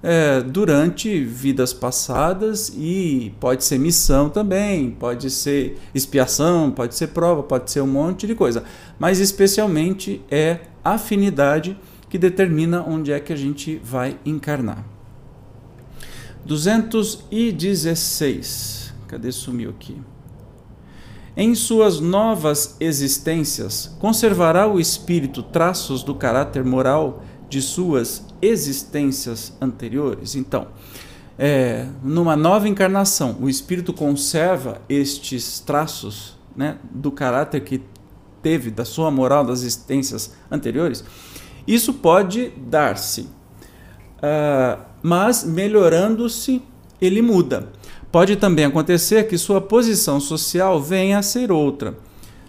é, 0.01 0.39
durante 0.41 1.21
vidas 1.23 1.73
passadas 1.73 2.71
e 2.77 3.33
pode 3.41 3.65
ser 3.65 3.77
missão 3.77 4.29
também, 4.29 4.91
pode 4.91 5.29
ser 5.29 5.77
expiação, 5.93 6.71
pode 6.71 6.95
ser 6.95 7.07
prova, 7.07 7.43
pode 7.43 7.69
ser 7.71 7.81
um 7.81 7.87
monte 7.87 8.25
de 8.25 8.33
coisa, 8.35 8.63
mas 8.97 9.19
especialmente 9.19 10.21
é 10.31 10.61
afinidade 10.83 11.77
que 12.09 12.17
determina 12.17 12.81
onde 12.83 13.11
é 13.11 13.19
que 13.19 13.33
a 13.33 13.35
gente 13.35 13.81
vai 13.83 14.17
encarnar. 14.25 14.85
216. 16.45 18.93
Cadê 19.07 19.29
sumiu 19.31 19.71
aqui? 19.71 19.97
Em 21.39 21.53
suas 21.53 21.99
novas 21.99 22.75
existências, 22.79 23.95
conservará 23.99 24.67
o 24.67 24.79
espírito 24.79 25.43
traços 25.43 26.01
do 26.01 26.15
caráter 26.15 26.65
moral 26.65 27.21
de 27.47 27.61
suas 27.61 28.25
existências 28.41 29.53
anteriores. 29.61 30.33
Então, 30.33 30.69
é, 31.37 31.85
numa 32.03 32.35
nova 32.35 32.67
encarnação, 32.67 33.37
o 33.39 33.47
espírito 33.47 33.93
conserva 33.93 34.81
estes 34.89 35.59
traços 35.59 36.35
né, 36.55 36.79
do 36.89 37.11
caráter 37.11 37.61
que 37.61 37.83
teve, 38.41 38.71
da 38.71 38.83
sua 38.83 39.11
moral 39.11 39.45
das 39.45 39.59
existências 39.59 40.33
anteriores. 40.49 41.03
Isso 41.67 41.93
pode 41.93 42.49
dar-se, 42.57 43.21
uh, 43.21 44.81
mas 45.03 45.43
melhorando-se, 45.43 46.63
ele 46.99 47.21
muda. 47.21 47.71
Pode 48.11 48.37
também 48.37 48.65
acontecer 48.65 49.27
que 49.27 49.37
sua 49.37 49.59
posição 49.59 50.19
social 50.19 50.81
venha 50.81 51.19
a 51.19 51.21
ser 51.21 51.51
outra 51.51 51.97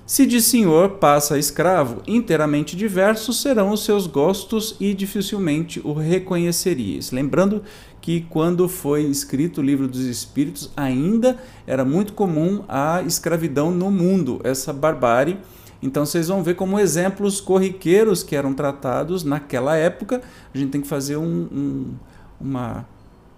Se 0.07 0.25
de 0.25 0.41
senhor 0.41 0.93
passa 0.93 1.35
a 1.35 1.39
escravo, 1.39 2.01
inteiramente 2.07 2.77
diversos 2.77 3.43
serão 3.43 3.73
os 3.73 3.85
seus 3.85 4.07
gostos 4.07 4.77
e 4.81 4.95
dificilmente 4.95 5.81
o 5.85 5.93
reconheceríeis. 5.93 7.11
Lembrando 7.11 7.63
que 8.01 8.23
quando 8.31 8.69
foi 8.69 9.03
escrito 9.03 9.61
o 9.61 9.65
livro 9.65 9.87
dos 9.87 10.01
Espíritos, 10.01 10.71
ainda 10.77 11.37
era 11.67 11.85
muito 11.85 12.15
comum 12.15 12.63
a 12.69 13.03
escravidão 13.03 13.71
no 13.71 13.91
mundo, 13.91 14.41
essa 14.45 14.73
barbárie. 14.73 15.39
Então 15.83 16.07
vocês 16.07 16.29
vão 16.29 16.43
ver 16.43 16.55
como 16.55 16.79
exemplos 16.79 17.41
corriqueiros 17.41 18.23
que 18.23 18.35
eram 18.35 18.55
tratados 18.55 19.25
naquela 19.25 19.77
época. 19.77 20.23
A 20.55 20.57
gente 20.57 20.71
tem 20.71 20.81
que 20.81 20.89
fazer 20.89 21.17
um, 21.17 21.49
um, 21.53 21.95
uma 22.41 22.87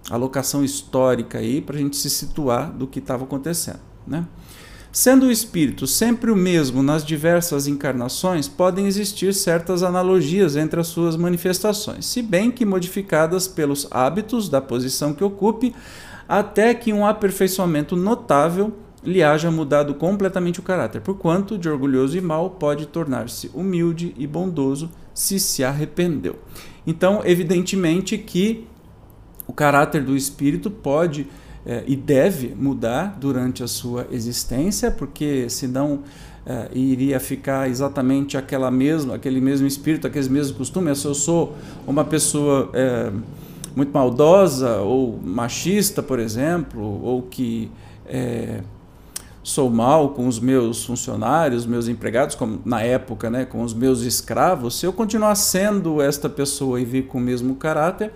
alocação 0.09 0.65
histórica 0.65 1.39
aí 1.39 1.61
para 1.61 1.77
a 1.77 1.79
gente 1.79 1.97
se 1.97 2.09
situar 2.09 2.73
do 2.73 2.87
que 2.87 2.99
estava 2.99 3.25
acontecendo. 3.25 3.81
Né? 4.07 4.25
Sendo 4.93 5.27
o 5.27 5.31
espírito 5.31 5.87
sempre 5.87 6.33
o 6.33 6.37
mesmo 6.37 6.83
nas 6.83 7.05
diversas 7.05 7.69
encarnações, 7.69 8.49
podem 8.49 8.87
existir 8.87 9.33
certas 9.33 9.85
analogias 9.85 10.57
entre 10.57 10.81
as 10.81 10.89
suas 10.89 11.17
manifestações, 11.17 12.07
se 12.07 12.21
bem 12.21 12.51
que 12.51 12.65
modificadas 12.65 13.47
pelos 13.47 13.87
hábitos 13.91 14.49
da 14.49 14.61
posição 14.61 15.15
que 15.15 15.23
ocupe, 15.23 15.73
até 16.29 16.75
que 16.75 16.93
um 16.93 17.07
aperfeiçoamento 17.07 17.95
notável 17.95 18.73
lhe 19.03 19.23
haja 19.23 19.51
mudado 19.51 19.95
completamente 19.95 20.61
o 20.61 20.63
caráter, 20.63 21.01
porquanto 21.01 21.57
de 21.57 21.69
orgulhoso 21.69 22.19
e 22.19 22.21
mau 22.21 22.51
pode 22.51 22.87
tornar-se 22.87 23.51
humilde 23.55 24.15
e 24.19 24.27
bondoso 24.27 24.91
se 25.15 25.39
se 25.39 25.63
arrependeu. 25.65 26.37
Então, 26.87 27.23
evidentemente 27.25 28.19
que 28.19 28.67
o 29.51 29.53
caráter 29.53 30.05
do 30.05 30.17
espírito 30.17 30.71
pode 30.71 31.27
é, 31.67 31.83
e 31.85 31.97
deve 31.97 32.55
mudar 32.55 33.19
durante 33.21 33.65
a 33.65 33.67
sua 33.67 34.07
existência, 34.13 34.93
porque 34.93 35.51
senão 35.51 36.05
é, 36.47 36.69
iria 36.73 37.19
ficar 37.19 37.69
exatamente 37.69 38.37
aquela 38.37 38.71
mesma, 38.71 39.17
aquele 39.17 39.41
mesmo 39.41 39.67
espírito, 39.67 40.07
aqueles 40.07 40.29
mesmos 40.29 40.57
costumes. 40.57 40.99
Se 40.99 41.07
eu 41.07 41.15
sou 41.15 41.57
uma 41.85 42.05
pessoa 42.05 42.71
é, 42.73 43.11
muito 43.75 43.93
maldosa 43.93 44.77
ou 44.83 45.19
machista, 45.21 46.01
por 46.01 46.21
exemplo, 46.21 46.81
ou 47.03 47.23
que 47.23 47.73
sou 49.43 49.71
mal 49.71 50.11
com 50.11 50.29
os 50.29 50.39
meus 50.39 50.85
funcionários, 50.85 51.67
meus 51.67 51.89
empregados, 51.89 52.35
como 52.35 52.61
na 52.65 52.83
época, 52.83 53.31
né, 53.31 53.45
com 53.45 53.63
os 53.63 53.73
meus 53.73 54.03
escravos, 54.03 54.79
se 54.79 54.87
eu 54.87 54.93
continuar 54.93 55.35
sendo 55.35 56.01
esta 56.03 56.29
pessoa 56.29 56.81
e 56.81 56.85
vir 56.85 57.07
com 57.07 57.19
o 57.19 57.21
mesmo 57.21 57.55
caráter, 57.55 58.13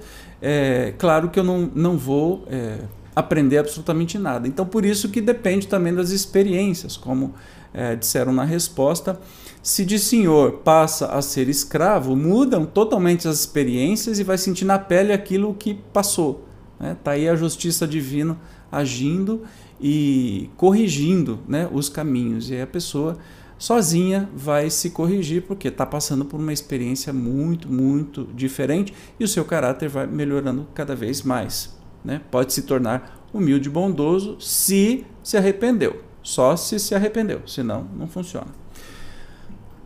é 0.47 0.95
claro 0.99 1.31
que 1.31 1.39
eu 1.39 1.45
não, 1.45 1.71
não 1.75 1.97
vou 1.97 2.45
é, 2.49 2.81
aprender 3.17 3.57
absolutamente 3.57 4.19
nada. 4.19 4.47
Então, 4.47 4.67
por 4.67 4.85
isso 4.85 5.09
que 5.09 5.23
depende 5.23 5.67
também 5.67 5.95
das 5.95 6.11
experiências, 6.11 6.99
como 6.99 7.35
é, 7.73 7.97
disseram 7.97 8.31
na 8.31 8.45
resposta. 8.45 9.19
Se 9.63 9.87
de 9.87 9.99
senhor 9.99 10.59
passa 10.59 11.07
a 11.07 11.23
ser 11.23 11.49
escravo, 11.49 12.15
mudam 12.15 12.67
totalmente 12.67 13.27
as 13.27 13.41
experiências 13.41 14.19
e 14.19 14.23
vai 14.23 14.37
sentir 14.37 14.67
na 14.67 14.79
pele 14.79 15.15
aquilo 15.15 15.55
que 15.55 15.73
passou. 15.95 16.47
Está 16.75 16.85
né? 16.85 16.97
Tá 17.03 17.11
aí 17.13 17.27
a 17.27 17.35
justiça 17.35 17.87
divina 17.87 18.37
agindo 18.71 19.45
e 19.81 20.51
corrigindo 20.59 21.39
né, 21.49 21.67
os 21.73 21.89
caminhos. 21.89 22.51
E 22.51 22.55
aí 22.55 22.63
a 22.63 22.67
pessoa 22.67 23.17
sozinha 23.58 24.28
vai 24.34 24.70
se 24.70 24.90
corrigir 24.90 25.42
porque 25.42 25.68
está 25.68 25.87
passando 25.87 26.25
por 26.25 26.40
uma 26.40 26.52
experiência 26.52 27.12
muito, 27.12 27.70
muito 27.70 28.28
diferente 28.34 28.92
e 29.18 29.25
o 29.25 29.28
seu 29.28 29.44
caráter 29.44 29.88
vai 29.88 30.06
melhorando 30.06 30.66
cada 30.75 30.94
vez 30.94 31.23
mais 31.23 31.75
né, 32.04 32.20
pode 32.30 32.52
se 32.52 32.62
tornar 32.62 33.26
humilde 33.32 33.68
e 33.68 33.73
bondoso 33.73 34.37
se 34.38 35.06
se 35.23 35.37
arrependeu. 35.37 36.02
Só 36.23 36.56
se 36.56 36.78
se 36.78 36.94
arrependeu, 36.94 37.42
senão 37.46 37.88
não 37.96 38.06
funciona. 38.06 38.49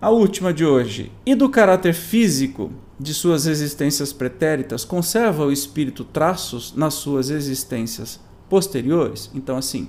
A 0.01 0.11
última 0.11 0.53
de 0.53 0.65
hoje. 0.65 1.13
E 1.25 1.35
do 1.35 1.49
caráter 1.49 1.93
físico 1.93 2.73
de 2.99 3.15
suas 3.15 3.47
existências 3.47 4.13
pretéritas, 4.13 4.85
conserva 4.85 5.45
o 5.45 5.53
espírito 5.53 6.05
traços 6.05 6.75
nas 6.77 6.95
suas 6.95 7.31
existências 7.31 8.21
posteriores? 8.49 9.31
Então, 9.35 9.57
assim, 9.57 9.89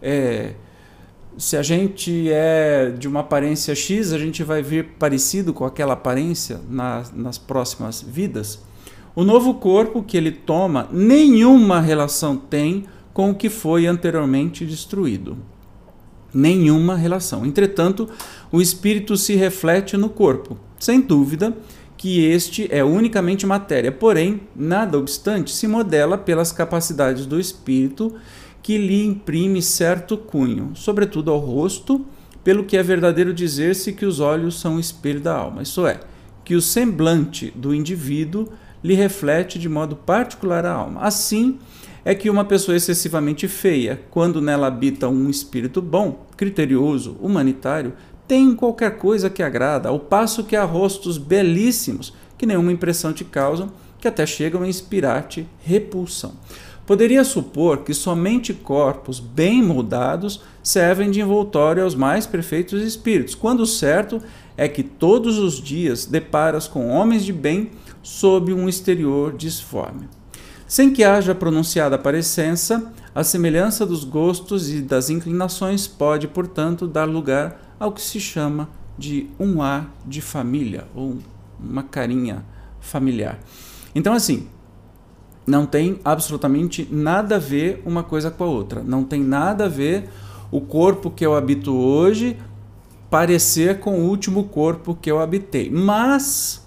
é, 0.00 0.54
se 1.38 1.56
a 1.56 1.62
gente 1.62 2.30
é 2.30 2.92
de 2.96 3.08
uma 3.08 3.20
aparência 3.20 3.74
X, 3.74 4.12
a 4.12 4.18
gente 4.18 4.42
vai 4.42 4.62
vir 4.62 4.90
parecido 4.98 5.52
com 5.52 5.64
aquela 5.64 5.94
aparência 5.94 6.60
na, 6.68 7.04
nas 7.14 7.38
próximas 7.38 8.02
vidas? 8.02 8.60
O 9.14 9.24
novo 9.24 9.54
corpo 9.54 10.02
que 10.02 10.16
ele 10.16 10.30
toma 10.30 10.88
nenhuma 10.90 11.80
relação 11.80 12.36
tem 12.36 12.84
com 13.12 13.30
o 13.30 13.34
que 13.34 13.48
foi 13.48 13.86
anteriormente 13.86 14.64
destruído. 14.64 15.36
Nenhuma 16.32 16.96
relação. 16.96 17.44
Entretanto, 17.44 18.08
o 18.50 18.60
espírito 18.60 19.16
se 19.16 19.34
reflete 19.34 19.96
no 19.96 20.08
corpo. 20.08 20.58
Sem 20.78 21.00
dúvida 21.00 21.54
que 21.96 22.24
este 22.24 22.66
é 22.70 22.82
unicamente 22.82 23.46
matéria, 23.46 23.92
porém, 23.92 24.40
nada 24.56 24.98
obstante, 24.98 25.52
se 25.52 25.68
modela 25.68 26.18
pelas 26.18 26.50
capacidades 26.50 27.26
do 27.26 27.38
espírito 27.38 28.14
que 28.62 28.78
lhe 28.78 29.04
imprime 29.04 29.60
certo 29.60 30.16
cunho, 30.16 30.70
sobretudo 30.74 31.30
ao 31.30 31.38
rosto, 31.38 32.06
pelo 32.44 32.64
que 32.64 32.76
é 32.76 32.82
verdadeiro 32.82 33.34
dizer-se 33.34 33.92
que 33.92 34.06
os 34.06 34.20
olhos 34.20 34.60
são 34.60 34.76
o 34.76 34.80
espelho 34.80 35.20
da 35.20 35.34
alma, 35.34 35.62
isso 35.62 35.86
é, 35.86 36.00
que 36.44 36.54
o 36.54 36.62
semblante 36.62 37.52
do 37.54 37.74
indivíduo 37.74 38.48
lhe 38.82 38.94
reflete 38.94 39.58
de 39.58 39.68
modo 39.68 39.94
particular 39.94 40.66
a 40.66 40.72
alma. 40.72 41.02
Assim 41.02 41.58
é 42.04 42.14
que 42.14 42.28
uma 42.28 42.44
pessoa 42.44 42.76
excessivamente 42.76 43.46
feia, 43.46 44.00
quando 44.10 44.40
nela 44.40 44.66
habita 44.66 45.08
um 45.08 45.30
espírito 45.30 45.80
bom, 45.80 46.26
criterioso, 46.36 47.16
humanitário, 47.20 47.92
tem 48.26 48.54
qualquer 48.56 48.98
coisa 48.98 49.30
que 49.30 49.42
agrada, 49.42 49.88
ao 49.88 50.00
passo 50.00 50.42
que 50.42 50.56
há 50.56 50.64
rostos 50.64 51.16
belíssimos 51.16 52.12
que 52.36 52.46
nenhuma 52.46 52.72
impressão 52.72 53.12
te 53.12 53.24
causam, 53.24 53.70
que 54.00 54.08
até 54.08 54.26
chegam 54.26 54.62
a 54.62 54.68
inspirar-te 54.68 55.46
repulsão. 55.60 56.32
Poderia 56.92 57.24
supor 57.24 57.84
que 57.84 57.94
somente 57.94 58.52
corpos 58.52 59.18
bem 59.18 59.62
moldados 59.62 60.42
servem 60.62 61.10
de 61.10 61.22
envoltório 61.22 61.82
aos 61.82 61.94
mais 61.94 62.26
perfeitos 62.26 62.82
espíritos, 62.82 63.34
quando 63.34 63.60
o 63.60 63.66
certo 63.66 64.20
é 64.58 64.68
que 64.68 64.82
todos 64.82 65.38
os 65.38 65.58
dias 65.58 66.04
deparas 66.04 66.68
com 66.68 66.90
homens 66.90 67.24
de 67.24 67.32
bem 67.32 67.70
sob 68.02 68.52
um 68.52 68.68
exterior 68.68 69.34
disforme. 69.34 70.06
Sem 70.68 70.92
que 70.92 71.02
haja 71.02 71.34
pronunciada 71.34 71.98
parecença, 71.98 72.92
a 73.14 73.24
semelhança 73.24 73.86
dos 73.86 74.04
gostos 74.04 74.70
e 74.70 74.82
das 74.82 75.08
inclinações 75.08 75.86
pode, 75.86 76.28
portanto, 76.28 76.86
dar 76.86 77.08
lugar 77.08 77.74
ao 77.80 77.90
que 77.90 78.02
se 78.02 78.20
chama 78.20 78.68
de 78.98 79.30
um 79.40 79.62
ar 79.62 79.90
de 80.04 80.20
família, 80.20 80.86
ou 80.94 81.16
uma 81.58 81.84
carinha 81.84 82.44
familiar. 82.82 83.38
Então, 83.94 84.12
assim, 84.12 84.46
não 85.46 85.66
tem 85.66 85.98
absolutamente 86.04 86.88
nada 86.90 87.36
a 87.36 87.38
ver 87.38 87.82
uma 87.84 88.02
coisa 88.02 88.30
com 88.30 88.44
a 88.44 88.46
outra. 88.46 88.82
Não 88.82 89.04
tem 89.04 89.22
nada 89.22 89.66
a 89.66 89.68
ver 89.68 90.08
o 90.50 90.60
corpo 90.60 91.10
que 91.10 91.24
eu 91.24 91.34
habito 91.34 91.74
hoje 91.74 92.36
parecer 93.10 93.80
com 93.80 94.00
o 94.00 94.08
último 94.08 94.44
corpo 94.44 94.96
que 95.00 95.10
eu 95.10 95.20
habitei. 95.20 95.70
Mas 95.70 96.62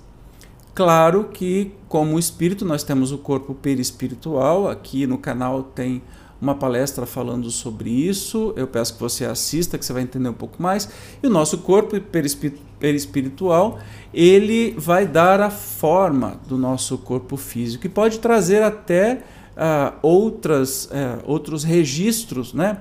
Claro 0.75 1.29
que, 1.31 1.71
como 1.87 2.19
espírito, 2.19 2.65
nós 2.65 2.83
temos 2.83 3.13
o 3.13 3.17
corpo 3.17 3.55
perispiritual. 3.55 4.67
Aqui 4.67 5.07
no 5.07 5.17
canal 5.17 5.63
tem 5.63 6.01
uma 6.41 6.55
palestra 6.55 7.05
falando 7.05 7.49
sobre 7.49 7.89
isso. 7.89 8.53
Eu 8.55 8.67
peço 8.67 8.95
que 8.95 8.99
você 8.99 9.25
assista, 9.25 9.77
que 9.77 9.85
você 9.85 9.93
vai 9.93 10.03
entender 10.03 10.29
um 10.29 10.33
pouco 10.33 10.61
mais. 10.61 10.89
E 11.21 11.27
o 11.27 11.29
nosso 11.29 11.59
corpo 11.59 11.99
perispiritual, 12.79 13.79
ele 14.13 14.75
vai 14.77 15.07
dar 15.07 15.41
a 15.41 15.49
forma 15.49 16.39
do 16.47 16.57
nosso 16.57 16.97
corpo 16.97 17.37
físico 17.37 17.85
e 17.85 17.89
pode 17.89 18.19
trazer 18.19 18.61
até 18.61 19.23
uh, 19.55 19.93
outras, 20.01 20.85
uh, 20.85 21.23
outros 21.25 21.63
registros, 21.63 22.53
né? 22.53 22.77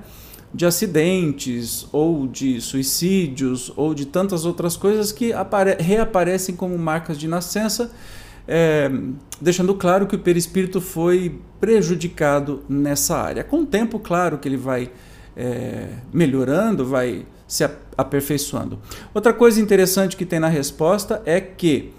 de 0.53 0.65
acidentes 0.65 1.85
ou 1.91 2.25
de 2.25 2.61
suicídios 2.61 3.73
ou 3.75 3.93
de 3.93 4.05
tantas 4.05 4.45
outras 4.45 4.77
coisas 4.77 5.11
que 5.11 5.33
reaparecem 5.79 6.55
como 6.55 6.77
marcas 6.77 7.19
de 7.19 7.27
nascença, 7.27 7.91
é, 8.47 8.89
deixando 9.41 9.73
claro 9.75 10.07
que 10.07 10.15
o 10.15 10.19
perispírito 10.19 10.79
foi 10.79 11.39
prejudicado 11.59 12.63
nessa 12.69 13.17
área. 13.17 13.43
Com 13.43 13.61
o 13.61 13.65
tempo, 13.65 13.99
claro 13.99 14.37
que 14.37 14.47
ele 14.47 14.57
vai 14.57 14.91
é, 15.35 15.89
melhorando, 16.13 16.85
vai 16.85 17.25
se 17.47 17.67
aperfeiçoando. 17.97 18.79
Outra 19.13 19.33
coisa 19.33 19.61
interessante 19.61 20.15
que 20.15 20.25
tem 20.25 20.39
na 20.39 20.47
resposta 20.47 21.21
é 21.25 21.39
que 21.39 21.93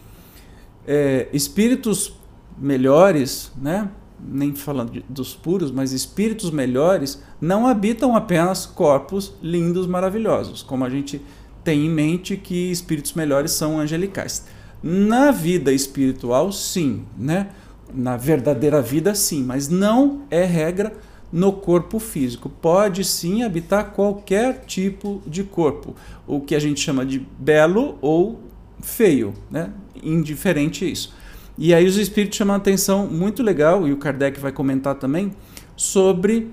é, 0.87 1.29
espíritos 1.33 2.19
melhores, 2.59 3.53
né, 3.57 3.89
nem 4.19 4.55
falando 4.55 4.93
de, 4.93 5.05
dos 5.09 5.35
puros, 5.35 5.71
mas 5.71 5.93
espíritos 5.93 6.51
melhores, 6.51 7.23
não 7.41 7.67
habitam 7.67 8.17
apenas 8.17 8.67
corpos 8.67 9.35
lindos, 9.43 9.87
maravilhosos, 9.87 10.63
como 10.63 10.85
a 10.85 10.91
gente 10.91 11.21
tem 11.63 11.87
em 11.87 11.91
mente 11.91 12.37
que 12.37 12.71
espíritos 12.71 13.13
melhores 13.15 13.51
são 13.51 13.79
angelicais. 13.79 14.47
Na 14.83 15.31
vida 15.31 15.73
espiritual, 15.73 16.53
sim, 16.53 17.05
né? 17.19 17.49
Na 17.93 18.17
verdadeira 18.17 18.83
vida, 18.83 19.15
sim, 19.15 19.43
mas 19.43 19.69
não 19.69 20.23
é 20.31 20.45
regra 20.45 20.93
no 21.33 21.53
corpo 21.53 21.99
físico. 21.99 22.49
Pode 22.49 23.05
sim 23.05 23.43
habitar 23.43 23.93
qualquer 23.93 24.65
tipo 24.67 25.23
de 25.27 25.45
corpo, 25.45 25.95
o 26.27 26.41
que 26.41 26.55
a 26.55 26.59
gente 26.59 26.81
chama 26.81 27.05
de 27.05 27.27
belo 27.39 27.99
ou 28.01 28.41
feio, 28.81 29.35
né? 29.51 29.73
indiferente 30.03 30.91
isso. 30.91 31.15
E 31.59 31.73
aí 31.75 31.87
os 31.87 31.97
espíritos 31.97 32.37
chamam 32.37 32.55
a 32.55 32.59
atenção 32.59 33.07
muito 33.07 33.43
legal, 33.43 33.89
e 33.89 33.93
o 33.93 33.97
Kardec 33.97 34.39
vai 34.39 34.53
comentar 34.53 34.95
também, 34.97 35.33
sobre 35.75 36.51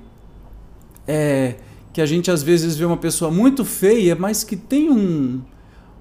é, 1.08 1.56
que 1.92 2.02
a 2.02 2.06
gente 2.06 2.32
às 2.32 2.42
vezes 2.42 2.76
vê 2.76 2.86
uma 2.86 2.98
pessoa 2.98 3.30
muito 3.30 3.66
feia, 3.66 4.16
mas 4.16 4.44
que 4.44 4.56
tem 4.56 4.90
um, 4.90 5.42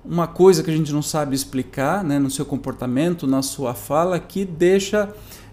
uma 0.05 0.27
coisa 0.27 0.63
que 0.63 0.71
a 0.71 0.77
gente 0.77 0.93
não 0.93 1.03
sabe 1.03 1.35
explicar 1.35 2.03
né, 2.03 2.19
no 2.19 2.31
seu 2.31 2.45
comportamento, 2.45 3.27
na 3.27 3.43
sua 3.43 3.75
fala, 3.75 4.19
que 4.19 4.45
deixa 4.45 5.09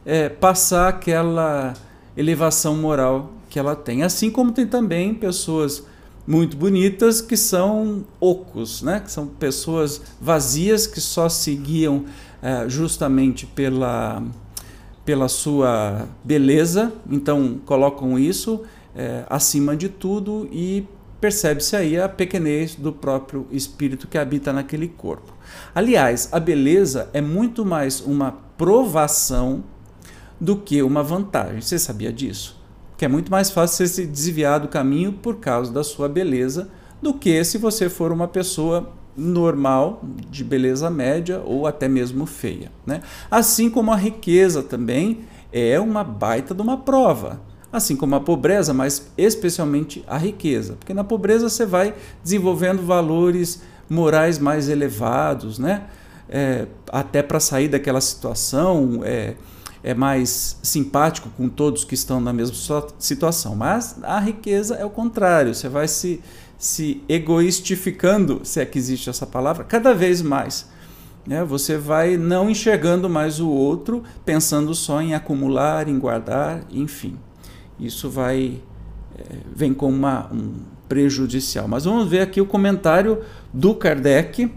é, 0.06 0.28
passar 0.30 0.90
aquela 0.90 1.74
elevação 2.18 2.76
moral 2.76 3.32
que 3.50 3.60
ela 3.60 3.76
tem. 3.76 4.04
Assim 4.04 4.30
como 4.30 4.52
tem 4.52 4.66
também 4.66 5.14
pessoas 5.14 5.84
muito 6.26 6.56
bonitas 6.58 7.22
que 7.22 7.36
são 7.36 8.06
ocos, 8.20 8.82
né? 8.82 9.00
que 9.00 9.12
são 9.12 9.26
pessoas 9.28 10.02
vazias 10.22 10.86
que 10.86 11.02
só 11.02 11.28
seguiam 11.28 12.06
é, 12.42 12.70
justamente 12.70 13.46
pela, 13.46 14.22
pela 15.04 15.28
sua 15.28 16.08
beleza, 16.24 16.94
então 17.10 17.60
colocam 17.66 18.18
isso 18.18 18.62
é, 18.96 19.26
acima 19.30 19.76
de 19.76 19.90
tudo 19.90 20.48
e 20.52 20.86
percebe-se 21.20 21.76
aí 21.76 22.00
a 22.00 22.08
pequenez 22.08 22.76
do 22.76 22.94
próprio 22.94 23.48
espírito 23.52 24.08
que 24.08 24.18
habita 24.18 24.54
naquele 24.54 24.88
corpo. 24.88 25.34
Aliás, 25.74 26.30
a 26.32 26.40
beleza 26.40 27.10
é 27.14 27.22
muito 27.22 27.66
mais 27.66 28.02
uma 28.02 28.32
provação 28.58 29.64
do 30.40 30.56
que 30.56 30.82
uma 30.82 31.04
vantagem. 31.04 31.62
Você 31.62 31.78
sabia 31.78 32.14
disso? 32.14 32.58
Que 32.98 33.06
é 33.06 33.08
muito 33.08 33.32
mais 33.32 33.50
fácil 33.50 33.78
você 33.78 33.88
se 33.88 34.06
desviar 34.06 34.60
do 34.60 34.68
caminho 34.68 35.14
por 35.14 35.38
causa 35.38 35.72
da 35.72 35.84
sua 35.84 36.08
beleza 36.08 36.70
do 37.02 37.14
que 37.14 37.44
se 37.44 37.58
você 37.58 37.90
for 37.90 38.12
uma 38.12 38.28
pessoa 38.28 38.92
normal, 39.16 40.02
de 40.30 40.44
beleza 40.44 40.90
média 40.90 41.42
ou 41.44 41.68
até 41.68 41.88
mesmo 41.88 42.26
feia. 42.26 42.72
Né? 42.86 43.02
Assim 43.30 43.70
como 43.70 43.92
a 43.92 43.96
riqueza 43.96 44.64
também 44.64 45.22
é 45.52 45.80
uma 45.80 46.04
baita 46.04 46.54
de 46.54 46.62
uma 46.62 46.78
prova. 46.78 47.42
Assim 47.72 47.96
como 47.96 48.16
a 48.16 48.20
pobreza, 48.20 48.74
mas 48.74 49.12
especialmente 49.18 50.04
a 50.08 50.18
riqueza. 50.18 50.74
Porque 50.74 50.94
na 50.94 51.04
pobreza 51.04 51.50
você 51.50 51.66
vai 51.66 51.94
desenvolvendo 52.24 52.82
valores 52.82 53.62
morais 53.90 54.40
mais 54.40 54.70
elevados, 54.70 55.60
né? 55.60 55.84
É, 56.28 56.68
até 56.92 57.22
para 57.22 57.40
sair 57.40 57.68
daquela 57.68 58.02
situação. 58.02 59.02
É, 59.04 59.36
é 59.84 59.94
mais 59.94 60.58
simpático 60.62 61.30
com 61.38 61.48
todos 61.48 61.84
que 61.84 61.94
estão 61.94 62.20
na 62.20 62.34
mesma 62.34 62.56
situação. 62.98 63.56
Mas 63.56 63.96
a 64.04 64.20
riqueza 64.20 64.76
é 64.76 64.86
o 64.86 64.90
contrário, 64.90 65.54
você 65.54 65.70
vai 65.70 65.88
se, 65.88 66.22
se 66.58 67.02
egoistificando, 67.08 68.42
se 68.44 68.60
é 68.60 68.66
que 68.66 68.78
existe 68.78 69.10
essa 69.10 69.26
palavra, 69.26 69.64
cada 69.64 69.94
vez 69.94 70.22
mais. 70.22 70.68
Né? 71.26 71.44
Você 71.44 71.78
vai 71.78 72.18
não 72.18 72.50
enxergando 72.50 73.10
mais 73.10 73.40
o 73.40 73.50
outro, 73.50 74.04
pensando 74.26 74.74
só 74.74 75.02
em 75.02 75.14
acumular, 75.14 75.88
em 75.88 75.98
guardar, 75.98 76.64
enfim. 76.72 77.18
Isso 77.80 78.10
vai 78.10 78.62
é, 79.18 79.38
vem 79.54 79.74
com 79.74 79.90
uma, 79.90 80.32
um 80.32 80.54
prejudicial. 80.88 81.68
Mas 81.68 81.86
vamos 81.86 82.10
ver 82.10 82.22
aqui 82.22 82.40
o 82.40 82.46
comentário 82.46 83.22
do 83.54 83.76
Kardec, 83.76 84.46
o 84.46 84.52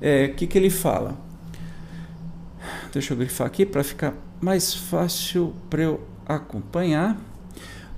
é, 0.00 0.28
que, 0.28 0.46
que 0.46 0.58
ele 0.58 0.70
fala. 0.70 1.16
Deixa 2.92 3.12
eu 3.12 3.16
grifar 3.16 3.46
aqui 3.46 3.64
para 3.64 3.82
ficar 3.82 4.14
mais 4.40 4.74
fácil 4.74 5.54
para 5.70 5.82
eu 5.82 6.00
acompanhar. 6.26 7.16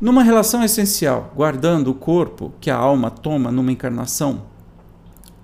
Numa 0.01 0.23
relação 0.23 0.63
essencial, 0.63 1.33
guardando 1.35 1.91
o 1.91 1.95
corpo 1.95 2.53
que 2.61 2.71
a 2.71 2.77
alma 2.77 3.11
toma 3.11 3.51
numa 3.51 3.73
encarnação 3.73 4.43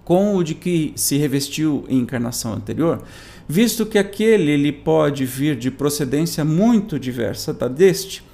com 0.05 0.37
o 0.37 0.43
de 0.43 0.55
que 0.55 0.93
se 0.97 1.17
revestiu 1.17 1.85
em 1.89 2.01
encarnação 2.01 2.53
anterior, 2.53 3.03
visto 3.49 3.87
que 3.87 3.97
aquele 3.97 4.51
ele 4.51 4.73
pode 4.73 5.25
vir 5.25 5.57
de 5.57 5.71
procedência 5.71 6.45
muito 6.45 6.99
diversa 6.99 7.55
da 7.55 7.69
deste, 7.69 8.25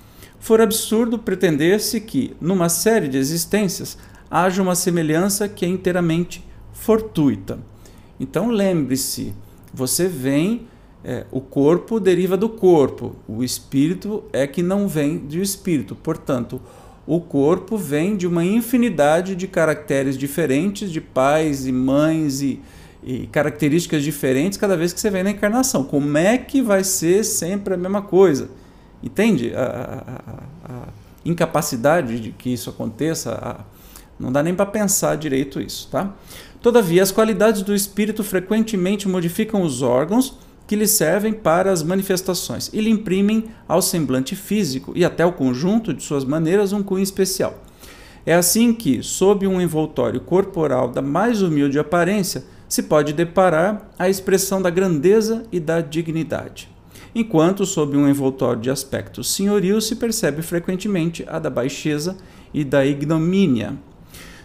for 0.47 0.61
absurdo 0.61 1.19
pretender-se 1.19 2.01
que, 2.01 2.37
numa 2.41 2.69
série 2.69 3.09
de 3.09 3.19
existências, 3.19 3.99
haja 4.31 4.63
uma 4.63 4.77
semelhança 4.77 5.49
que 5.49 5.65
é 5.65 5.69
inteiramente 5.69 6.47
fortuita. 6.73 7.59
Então 8.21 8.49
lembre-se, 8.49 9.35
você 9.75 10.07
vem 10.07 10.69
é, 11.05 11.27
o 11.33 11.41
corpo 11.41 11.99
deriva 11.99 12.37
do 12.37 12.49
corpo, 12.49 13.17
o 13.27 13.43
espírito 13.43 14.23
é 14.33 14.47
que 14.47 14.63
não 14.63 14.87
vem 14.87 15.19
do 15.19 15.37
espírito. 15.37 15.97
Portanto, 15.97 16.63
o 17.05 17.21
corpo 17.21 17.77
vem 17.77 18.17
de 18.17 18.29
uma 18.29 18.45
infinidade 18.45 19.35
de 19.35 19.49
caracteres 19.49 20.17
diferentes, 20.17 20.93
de 20.93 21.01
pais 21.01 21.67
e 21.67 21.73
mães 21.73 22.41
e, 22.41 22.61
e 23.03 23.27
características 23.33 24.05
diferentes 24.05 24.57
cada 24.57 24.77
vez 24.77 24.93
que 24.93 25.01
você 25.01 25.11
vem 25.11 25.25
na 25.25 25.33
encarnação. 25.33 25.83
Como 25.83 26.17
é 26.17 26.39
que 26.39 26.63
vai 26.63 26.85
ser 26.85 27.25
sempre 27.25 27.75
a 27.75 27.77
mesma 27.77 28.01
coisa? 28.01 28.49
Entende? 29.03 29.53
A, 29.55 29.63
a, 30.65 30.73
a 30.73 30.89
incapacidade 31.25 32.21
de 32.21 32.31
que 32.31 32.51
isso 32.51 32.71
aconteça, 32.71 33.65
não 34.19 34.33
dá 34.33 34.43
nem 34.43 34.55
para 34.55 34.67
pensar 34.67 35.17
direito 35.17 35.61
isso, 35.61 35.89
tá? 35.91 36.15
Todavia, 36.63 37.03
as 37.03 37.13
qualidades 37.13 37.63
do 37.63 37.75
espírito 37.75 38.25
frequentemente 38.25 39.09
modificam 39.09 39.63
os 39.63 39.83
órgãos 39.83 40.39
que 40.67 40.75
lhe 40.75 40.87
servem 40.87 41.33
para 41.33 41.71
as 41.71 41.83
manifestações 41.83 42.71
e 42.73 42.81
lhe 42.81 42.91
imprimem 42.91 43.45
ao 43.69 43.81
semblante 43.81 44.35
físico 44.35 44.93
e 44.97 45.05
até 45.05 45.23
ao 45.23 45.33
conjunto 45.33 45.95
de 45.95 46.03
suas 46.03 46.25
maneiras 46.25 46.73
um 46.73 46.83
cunho 46.83 47.03
especial. 47.03 47.63
É 48.25 48.35
assim 48.35 48.75
que, 48.75 49.03
sob 49.03 49.47
um 49.47 49.61
envoltório 49.61 50.21
corporal 50.21 50.89
da 50.89 51.01
mais 51.01 51.43
humilde 51.43 51.79
aparência, 51.79 52.45
se 52.69 52.83
pode 52.83 53.13
deparar 53.13 53.89
a 53.97 54.09
expressão 54.09 54.61
da 54.61 54.71
grandeza 54.71 55.45
e 55.53 55.61
da 55.61 55.81
dignidade, 55.81 56.69
enquanto 57.19 57.65
sob 57.65 57.97
um 57.97 58.07
envoltório 58.07 58.61
de 58.61 58.71
aspecto 58.71 59.25
senhoril 59.25 59.81
se 59.81 59.97
percebe 59.97 60.43
frequentemente 60.43 61.25
a 61.27 61.39
da 61.39 61.49
baixeza 61.49 62.15
e 62.53 62.63
da 62.63 62.85
ignomínia. 62.85 63.73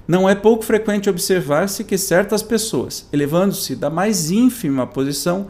Não 0.07 0.27
é 0.27 0.33
pouco 0.33 0.63
frequente 0.63 1.09
observar-se 1.09 1.83
que 1.83 1.97
certas 1.97 2.41
pessoas, 2.41 3.09
elevando-se 3.11 3.75
da 3.75 3.89
mais 3.89 4.31
ínfima 4.31 4.87
posição, 4.87 5.47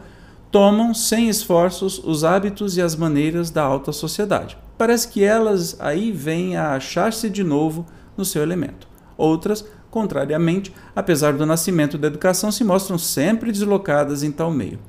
tomam 0.50 0.92
sem 0.92 1.28
esforços 1.28 2.02
os 2.04 2.24
hábitos 2.24 2.76
e 2.76 2.82
as 2.82 2.96
maneiras 2.96 3.50
da 3.50 3.62
alta 3.62 3.92
sociedade. 3.92 4.58
Parece 4.76 5.06
que 5.06 5.22
elas 5.22 5.76
aí 5.78 6.10
vêm 6.10 6.56
a 6.56 6.74
achar-se 6.74 7.30
de 7.30 7.44
novo 7.44 7.86
no 8.16 8.24
seu 8.24 8.42
elemento. 8.42 8.88
Outras, 9.16 9.64
contrariamente, 9.92 10.74
apesar 10.94 11.34
do 11.34 11.46
nascimento 11.46 11.96
da 11.96 12.08
educação, 12.08 12.50
se 12.50 12.64
mostram 12.64 12.98
sempre 12.98 13.52
deslocadas 13.52 14.24
em 14.24 14.32
tal 14.32 14.50
meio. 14.50 14.80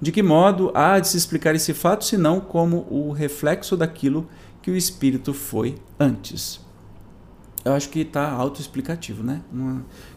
De 0.00 0.12
que 0.12 0.22
modo 0.22 0.70
há 0.74 0.98
de 0.98 1.08
se 1.08 1.16
explicar 1.16 1.54
esse 1.54 1.72
fato, 1.72 2.04
senão 2.04 2.40
como 2.40 2.86
o 2.90 3.12
reflexo 3.12 3.76
daquilo 3.76 4.28
que 4.60 4.70
o 4.70 4.76
espírito 4.76 5.32
foi 5.32 5.76
antes? 5.98 6.60
Eu 7.64 7.72
acho 7.72 7.88
que 7.88 8.00
está 8.00 8.30
autoexplicativo, 8.30 9.24
né? 9.24 9.40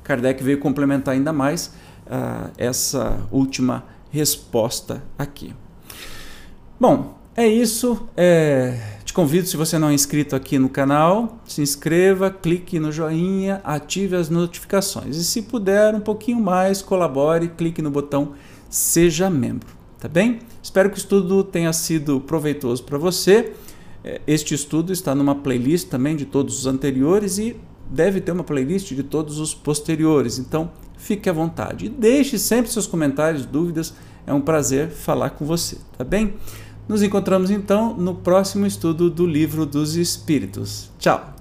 Kardec 0.04 0.44
veio 0.44 0.60
complementar 0.60 1.16
ainda 1.16 1.34
mais 1.34 1.74
uh, 2.06 2.52
essa 2.58 3.28
última 3.32 3.86
resposta 4.12 5.04
aqui. 5.18 5.56
Bom, 6.80 7.18
é 7.36 7.48
isso. 7.48 8.08
É, 8.16 8.98
te 9.04 9.14
convido, 9.14 9.48
se 9.48 9.58
você 9.58 9.80
não 9.80 9.90
é 9.90 9.94
inscrito 9.94 10.36
aqui 10.36 10.60
no 10.60 10.70
canal, 10.70 11.40
se 11.46 11.62
inscreva, 11.62 12.30
clique 12.30 12.80
no 12.80 12.92
joinha, 12.92 13.62
ative 13.64 14.16
as 14.16 14.30
notificações. 14.30 15.16
E 15.16 15.24
se 15.24 15.44
puder 15.44 15.96
um 15.96 16.02
pouquinho 16.02 16.40
mais, 16.40 16.82
colabore, 16.82 17.48
clique 17.48 17.82
no 17.82 17.90
botão 17.90 18.34
Seja 18.70 19.30
Membro. 19.30 19.80
Tá 20.00 20.08
bem? 20.08 20.40
Espero 20.64 20.90
que 20.90 20.96
o 20.96 21.00
estudo 21.00 21.44
tenha 21.44 21.74
sido 21.74 22.22
proveitoso 22.22 22.84
para 22.84 22.98
você. 22.98 23.54
É, 24.04 24.22
este 24.26 24.54
estudo 24.54 24.94
está 24.94 25.14
numa 25.14 25.36
playlist 25.36 25.90
também 25.90 26.16
de 26.16 26.26
todos 26.26 26.60
os 26.60 26.66
anteriores 26.66 27.38
e 27.38 27.58
deve 27.90 28.22
ter 28.22 28.32
uma 28.32 28.44
playlist 28.44 28.94
de 28.94 29.04
todos 29.04 29.40
os 29.40 29.54
posteriores. 29.54 30.40
Então, 30.40 30.72
fique 30.98 31.30
à 31.30 31.34
vontade. 31.34 31.88
E 31.88 31.90
deixe 31.90 32.38
sempre 32.38 32.72
seus 32.72 32.88
comentários, 32.88 33.46
dúvidas. 33.46 33.94
É 34.26 34.34
um 34.34 34.42
prazer 34.42 34.90
falar 34.90 35.32
com 35.32 35.46
você, 35.46 35.78
tá 35.98 36.04
bem? 36.04 36.36
Nos 36.88 37.04
encontramos 37.04 37.52
então 37.52 37.96
no 37.96 38.16
próximo 38.16 38.66
estudo 38.66 39.10
do 39.10 39.26
Livro 39.26 39.66
dos 39.66 39.96
Espíritos. 39.96 40.90
Tchau! 40.98 41.39